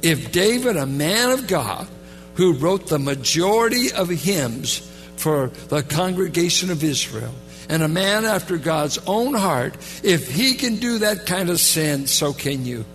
If 0.02 0.32
David, 0.32 0.76
a 0.76 0.86
man 0.86 1.32
of 1.32 1.48
God, 1.48 1.88
who 2.36 2.54
wrote 2.54 2.88
the 2.88 3.00
majority 3.00 3.92
of 3.92 4.10
hymns 4.10 4.80
for 5.16 5.48
the 5.70 5.84
congregation 5.84 6.70
of 6.70 6.84
Israel, 6.84 7.34
and 7.70 7.84
a 7.84 7.88
man 7.88 8.26
after 8.26 8.58
God's 8.58 8.98
own 9.08 9.34
heart, 9.34 9.76
if 10.04 10.32
he 10.32 10.54
can 10.54 10.78
do 10.78 11.00
that 11.00 11.26
kind 11.26 11.50
of 11.50 11.60
sin, 11.60 12.08
so 12.08 12.34
can 12.34 12.66
you. 12.66 12.86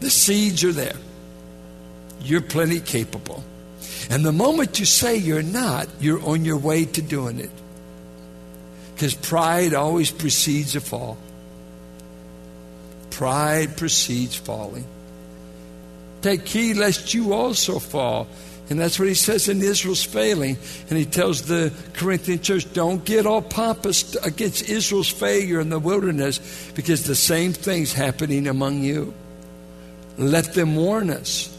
The 0.00 0.10
seeds 0.10 0.64
are 0.64 0.72
there. 0.72 0.96
You're 2.20 2.42
plenty 2.42 2.80
capable. 2.80 3.44
And 4.10 4.24
the 4.24 4.32
moment 4.32 4.78
you 4.78 4.86
say 4.86 5.16
you're 5.16 5.42
not, 5.42 5.88
you're 6.00 6.22
on 6.22 6.44
your 6.44 6.58
way 6.58 6.84
to 6.84 7.02
doing 7.02 7.38
it. 7.38 7.50
Because 8.94 9.14
pride 9.14 9.74
always 9.74 10.10
precedes 10.10 10.76
a 10.76 10.80
fall. 10.80 11.16
Pride 13.10 13.76
precedes 13.76 14.36
falling. 14.36 14.84
Take 16.20 16.46
heed 16.46 16.76
lest 16.76 17.14
you 17.14 17.32
also 17.32 17.78
fall. 17.78 18.28
And 18.70 18.80
that's 18.80 18.98
what 18.98 19.08
he 19.08 19.14
says 19.14 19.48
in 19.48 19.60
Israel's 19.60 20.02
failing. 20.02 20.56
And 20.88 20.98
he 20.98 21.04
tells 21.04 21.42
the 21.42 21.72
Corinthian 21.92 22.40
church, 22.40 22.72
don't 22.72 23.04
get 23.04 23.26
all 23.26 23.42
pompous 23.42 24.14
against 24.16 24.68
Israel's 24.68 25.10
failure 25.10 25.60
in 25.60 25.68
the 25.68 25.78
wilderness 25.78 26.72
because 26.74 27.04
the 27.04 27.14
same 27.14 27.52
thing's 27.52 27.92
happening 27.92 28.46
among 28.46 28.82
you. 28.82 29.12
Let 30.16 30.54
them 30.54 30.76
warn 30.76 31.10
us. 31.10 31.54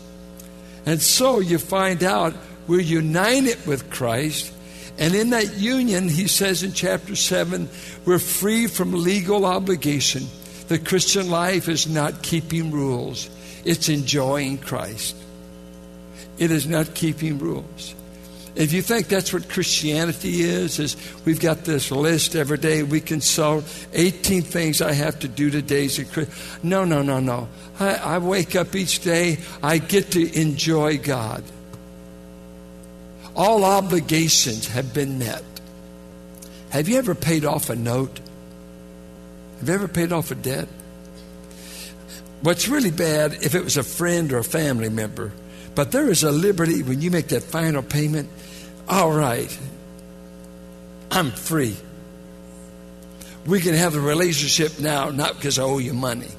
And 0.85 1.01
so 1.01 1.39
you 1.39 1.59
find 1.59 2.03
out 2.03 2.33
we're 2.67 2.79
united 2.79 3.65
with 3.67 3.89
Christ. 3.91 4.51
And 4.97 5.13
in 5.13 5.31
that 5.31 5.55
union, 5.57 6.09
he 6.09 6.27
says 6.27 6.63
in 6.63 6.73
chapter 6.73 7.15
7, 7.15 7.69
we're 8.05 8.17
free 8.17 8.65
from 8.65 8.93
legal 8.93 9.45
obligation. 9.45 10.23
The 10.69 10.79
Christian 10.79 11.29
life 11.29 11.69
is 11.69 11.87
not 11.87 12.23
keeping 12.23 12.71
rules, 12.71 13.29
it's 13.63 13.89
enjoying 13.89 14.57
Christ. 14.57 15.15
It 16.37 16.51
is 16.51 16.67
not 16.67 16.93
keeping 16.93 17.39
rules. 17.39 17.95
If 18.55 18.71
you 18.71 18.81
think 18.81 19.09
that's 19.09 19.33
what 19.33 19.49
Christianity 19.49 20.41
is, 20.41 20.79
is 20.79 20.95
we've 21.25 21.41
got 21.41 21.65
this 21.65 21.91
list 21.91 22.35
every 22.35 22.57
day 22.57 22.83
we 22.83 23.01
consult 23.01 23.65
18 23.91 24.43
things 24.43 24.81
I 24.81 24.93
have 24.93 25.19
to 25.19 25.27
do 25.27 25.49
today 25.49 25.85
as 25.85 25.99
a 25.99 26.05
Christian. 26.05 26.33
No, 26.63 26.85
no, 26.85 27.01
no, 27.01 27.19
no. 27.19 27.49
I, 27.79 27.95
I 27.95 28.17
wake 28.19 28.55
up 28.55 28.73
each 28.73 29.01
day, 29.01 29.39
I 29.61 29.77
get 29.77 30.11
to 30.11 30.39
enjoy 30.39 30.97
God. 30.97 31.43
All 33.35 33.65
obligations 33.65 34.69
have 34.69 34.93
been 34.93 35.19
met. 35.19 35.43
Have 36.69 36.87
you 36.87 36.97
ever 36.97 37.13
paid 37.13 37.43
off 37.43 37.69
a 37.69 37.75
note? 37.75 38.21
Have 39.59 39.67
you 39.67 39.75
ever 39.75 39.89
paid 39.89 40.13
off 40.13 40.31
a 40.31 40.35
debt? 40.35 40.69
What's 42.41 42.69
really 42.69 42.91
bad 42.91 43.33
if 43.33 43.53
it 43.53 43.63
was 43.65 43.75
a 43.75 43.83
friend 43.83 44.31
or 44.31 44.37
a 44.37 44.43
family 44.43 44.89
member 44.89 45.33
but 45.75 45.91
there 45.91 46.09
is 46.09 46.23
a 46.23 46.31
liberty 46.31 46.81
when 46.81 47.01
you 47.01 47.11
make 47.11 47.27
that 47.27 47.43
final 47.43 47.83
payment. 47.83 48.29
All 48.87 49.11
right, 49.11 49.55
I'm 51.11 51.31
free. 51.31 51.75
We 53.45 53.59
can 53.59 53.75
have 53.75 53.95
a 53.95 53.99
relationship 53.99 54.79
now, 54.79 55.09
not 55.09 55.35
because 55.35 55.59
I 55.59 55.63
owe 55.63 55.77
you 55.77 55.93
money. 55.93 56.31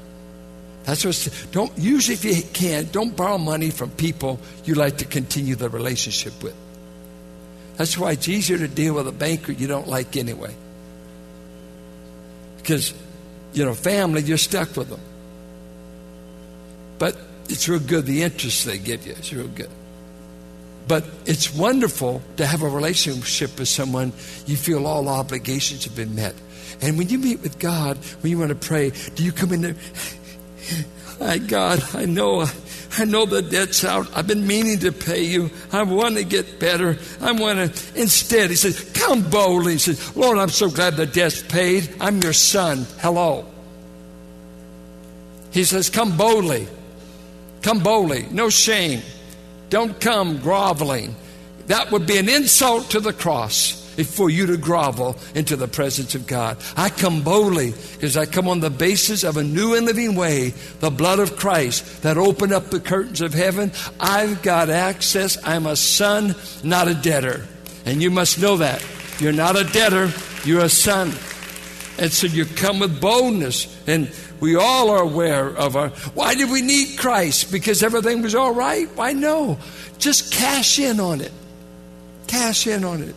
That's 0.85 1.05
what. 1.05 1.49
Don't 1.53 1.77
usually, 1.77 2.15
if 2.15 2.25
you 2.25 2.43
can, 2.53 2.87
don't 2.87 3.17
borrow 3.17 3.39
money 3.39 3.71
from 3.71 3.91
people 3.91 4.41
you 4.65 4.75
like 4.75 4.99
to 4.99 5.05
continue 5.05 5.55
the 5.55 5.69
relationship 5.69 6.43
with. 6.43 6.55
That's 7.77 7.99
why 7.99 8.13
it's 8.13 8.29
easier 8.29 8.57
to 8.59 8.69
deal 8.69 8.95
with 8.95 9.07
a 9.07 9.13
banker 9.13 9.53
you 9.53 9.67
don't 9.67 9.87
like 9.87 10.17
anyway. 10.17 10.55
Because, 12.57 12.95
you 13.53 13.65
know, 13.65 13.75
family, 13.75 14.23
you're 14.23 14.39
stuck 14.39 14.77
with 14.77 14.89
them. 14.89 15.01
But 16.99 17.17
it's 17.49 17.69
real 17.69 17.81
good. 17.81 18.07
The 18.07 18.23
interest 18.23 18.65
they 18.65 18.79
give 18.79 19.07
you 19.07 19.13
is 19.15 19.33
real 19.33 19.49
good. 19.49 19.71
But 20.89 21.05
it's 21.25 21.53
wonderful 21.53 22.23
to 22.37 22.47
have 22.47 22.63
a 22.63 22.69
relationship 22.69 23.59
with 23.59 23.69
someone 23.69 24.13
you 24.47 24.57
feel 24.57 24.87
all 24.87 25.09
obligations 25.09 25.85
have 25.85 25.97
been 25.97 26.15
met. 26.15 26.35
And 26.81 26.97
when 26.99 27.09
you 27.09 27.19
meet 27.19 27.41
with 27.41 27.59
God, 27.59 27.97
when 28.21 28.31
you 28.31 28.39
want 28.39 28.51
to 28.51 28.55
pray, 28.55 28.93
do 29.15 29.25
you 29.25 29.33
come 29.33 29.53
in 29.53 29.63
there? 29.63 29.77
My 31.19 31.39
God, 31.39 31.83
I 31.95 32.05
know, 32.05 32.47
I 32.99 33.05
know 33.05 33.25
the 33.25 33.41
debt's 33.41 33.85
out. 33.85 34.07
I've 34.15 34.27
been 34.27 34.47
meaning 34.47 34.79
to 34.81 34.93
pay 34.93 35.23
you. 35.25 35.51
I 35.73 35.83
want 35.83 36.17
to 36.17 36.25
get 36.25 36.61
better. 36.61 36.99
I 37.21 37.33
want 37.33 37.75
to. 37.75 38.01
Instead, 38.01 38.51
he 38.51 38.57
says, 38.57 38.79
"Come 38.93 39.23
boldly." 39.31 39.73
He 39.73 39.79
says, 39.79 40.15
"Lord, 40.15 40.39
I'm 40.39 40.51
so 40.51 40.69
glad 40.69 40.97
the 40.97 41.07
debt's 41.07 41.43
paid. 41.43 41.89
I'm 42.01 42.21
your 42.21 42.35
son. 42.35 42.87
Hello." 43.01 43.47
He 45.53 45.65
says, 45.65 45.89
"Come 45.89 46.19
boldly." 46.19 46.69
Come 47.67 47.81
boldly, 47.81 48.29
no 48.31 48.49
shame. 48.49 49.03
Don't 49.71 50.01
come 50.01 50.39
groveling. 50.39 51.17
That 51.67 51.91
would 51.91 52.07
be 52.07 52.17
an 52.17 52.29
insult 52.29 52.91
to 52.91 53.01
the 53.01 53.13
cross 53.13 53.93
for 54.05 54.31
you 54.31 54.47
to 54.47 54.57
grovel 54.57 55.17
into 55.35 55.57
the 55.57 55.67
presence 55.67 56.15
of 56.15 56.29
God. 56.29 56.59
I 56.77 56.91
come 56.91 57.23
boldly 57.23 57.73
because 57.73 58.17
I 58.17 58.25
come 58.25 58.47
on 58.47 58.61
the 58.61 58.71
basis 58.71 59.25
of 59.25 59.37
a 59.37 59.43
new 59.43 59.75
and 59.75 59.85
living 59.85 60.15
way, 60.15 60.51
the 60.79 60.93
blood 60.93 61.19
of 61.19 61.39
Christ 61.39 62.05
that 62.05 62.17
opened 62.17 62.53
up 62.53 62.67
the 62.67 62.79
curtains 62.79 63.21
of 63.21 63.35
heaven. 63.35 63.73
I've 63.99 64.43
got 64.43 64.71
access. 64.71 65.37
I'm 65.43 65.67
a 65.67 65.75
son, 65.75 66.37
not 66.63 66.87
a 66.87 66.95
debtor. 66.95 67.49
And 67.85 68.01
you 68.01 68.13
must 68.13 68.41
know 68.41 68.59
that. 68.59 68.81
You're 69.19 69.33
not 69.33 69.59
a 69.59 69.65
debtor, 69.65 70.13
you're 70.45 70.63
a 70.63 70.69
son. 70.69 71.09
And 71.99 72.13
so 72.13 72.29
you 72.29 72.45
come 72.45 72.79
with 72.79 73.01
boldness 73.01 73.67
and 73.89 74.09
we 74.41 74.57
all 74.57 74.91
are 74.91 75.03
aware 75.03 75.49
of 75.49 75.77
our. 75.77 75.89
Why 76.15 76.35
did 76.35 76.51
we 76.51 76.63
need 76.63 76.99
Christ? 76.99 77.51
Because 77.51 77.83
everything 77.83 78.23
was 78.23 78.35
all 78.35 78.53
right? 78.53 78.89
Why 78.95 79.13
no? 79.13 79.59
Just 79.99 80.33
cash 80.33 80.79
in 80.79 81.01
on 81.01 81.21
it. 81.21 81.33
Cash 82.27 82.67
in 82.67 82.85
on 82.85 83.03
it. 83.03 83.15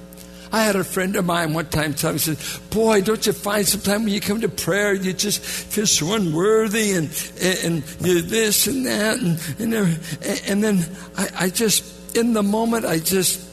I 0.52 0.64
had 0.64 0.76
a 0.76 0.84
friend 0.84 1.16
of 1.16 1.26
mine 1.26 1.54
one 1.54 1.68
time 1.68 1.94
tell 1.94 2.14
me, 2.14 2.18
said, 2.18 2.38
Boy, 2.72 3.02
don't 3.02 3.24
you 3.26 3.34
find 3.34 3.68
sometimes 3.68 4.06
when 4.06 4.14
you 4.14 4.22
come 4.22 4.42
to 4.42 4.50
prayer, 4.50 4.94
you 4.94 5.14
just 5.14 5.42
feel 5.42 5.86
so 5.86 6.16
unworthy 6.16 6.94
and, 6.94 7.06
and, 7.40 7.60
and 7.66 7.84
you 8.02 8.22
this 8.22 8.66
and 8.66 8.86
that. 8.86 9.20
And, 9.20 9.40
and, 9.60 10.00
and 10.48 10.64
then 10.64 10.86
I, 11.16 11.30
I 11.36 11.50
just, 11.50 12.16
in 12.16 12.34
the 12.34 12.42
moment, 12.42 12.86
I 12.86 12.98
just 12.98 13.48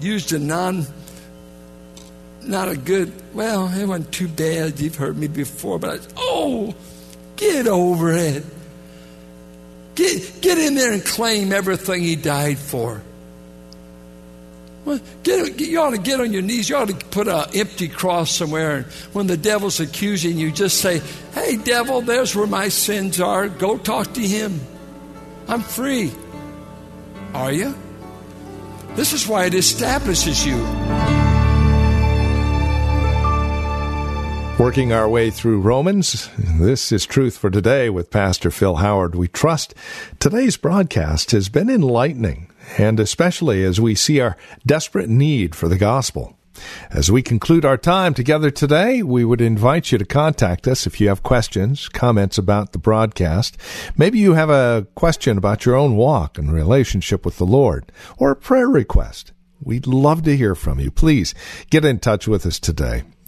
used 0.00 0.32
a 0.32 0.38
non 0.38 0.86
not 2.42 2.68
a 2.68 2.76
good, 2.76 3.12
well, 3.34 3.68
it 3.68 3.86
wasn't 3.86 4.12
too 4.12 4.28
bad. 4.28 4.80
You've 4.80 4.94
heard 4.94 5.16
me 5.16 5.28
before, 5.28 5.78
but 5.78 6.00
I, 6.00 6.04
oh, 6.16 6.74
Get 7.40 7.66
over 7.66 8.12
it. 8.12 8.44
Get, 9.94 10.40
get 10.40 10.58
in 10.58 10.74
there 10.74 10.92
and 10.92 11.04
claim 11.04 11.52
everything 11.52 12.02
he 12.02 12.16
died 12.16 12.58
for. 12.58 13.02
Get, 15.22 15.60
you 15.60 15.80
ought 15.80 15.90
to 15.90 15.98
get 15.98 16.20
on 16.20 16.32
your 16.32 16.42
knees. 16.42 16.68
You 16.68 16.76
ought 16.76 16.88
to 16.88 16.94
put 16.94 17.28
an 17.28 17.46
empty 17.54 17.88
cross 17.88 18.30
somewhere. 18.30 18.76
And 18.76 18.86
when 19.12 19.26
the 19.26 19.36
devil's 19.36 19.80
accusing 19.80 20.38
you, 20.38 20.50
just 20.50 20.78
say, 20.78 21.00
Hey, 21.32 21.56
devil, 21.56 22.00
there's 22.00 22.34
where 22.34 22.46
my 22.46 22.68
sins 22.68 23.20
are. 23.20 23.48
Go 23.48 23.78
talk 23.78 24.14
to 24.14 24.20
him. 24.20 24.60
I'm 25.48 25.62
free. 25.62 26.12
Are 27.34 27.52
you? 27.52 27.74
This 28.94 29.12
is 29.12 29.26
why 29.26 29.46
it 29.46 29.54
establishes 29.54 30.44
you. 30.44 31.19
Working 34.60 34.92
our 34.92 35.08
way 35.08 35.30
through 35.30 35.62
Romans, 35.62 36.28
this 36.36 36.92
is 36.92 37.06
Truth 37.06 37.38
for 37.38 37.48
Today 37.48 37.88
with 37.88 38.10
Pastor 38.10 38.50
Phil 38.50 38.76
Howard. 38.76 39.14
We 39.14 39.26
trust 39.26 39.74
today's 40.18 40.58
broadcast 40.58 41.30
has 41.30 41.48
been 41.48 41.70
enlightening, 41.70 42.52
and 42.76 43.00
especially 43.00 43.64
as 43.64 43.80
we 43.80 43.94
see 43.94 44.20
our 44.20 44.36
desperate 44.66 45.08
need 45.08 45.54
for 45.54 45.66
the 45.66 45.78
gospel. 45.78 46.36
As 46.90 47.10
we 47.10 47.22
conclude 47.22 47.64
our 47.64 47.78
time 47.78 48.12
together 48.12 48.50
today, 48.50 49.02
we 49.02 49.24
would 49.24 49.40
invite 49.40 49.92
you 49.92 49.96
to 49.98 50.04
contact 50.04 50.68
us 50.68 50.86
if 50.86 51.00
you 51.00 51.08
have 51.08 51.22
questions, 51.22 51.88
comments 51.88 52.36
about 52.36 52.72
the 52.72 52.78
broadcast. 52.78 53.56
Maybe 53.96 54.18
you 54.18 54.34
have 54.34 54.50
a 54.50 54.86
question 54.94 55.38
about 55.38 55.64
your 55.64 55.74
own 55.74 55.96
walk 55.96 56.36
and 56.36 56.52
relationship 56.52 57.24
with 57.24 57.38
the 57.38 57.46
Lord, 57.46 57.90
or 58.18 58.32
a 58.32 58.36
prayer 58.36 58.68
request. 58.68 59.32
We'd 59.62 59.86
love 59.86 60.22
to 60.24 60.36
hear 60.36 60.54
from 60.54 60.80
you. 60.80 60.90
Please 60.90 61.34
get 61.70 61.86
in 61.86 61.98
touch 61.98 62.28
with 62.28 62.44
us 62.44 62.58
today. 62.58 63.04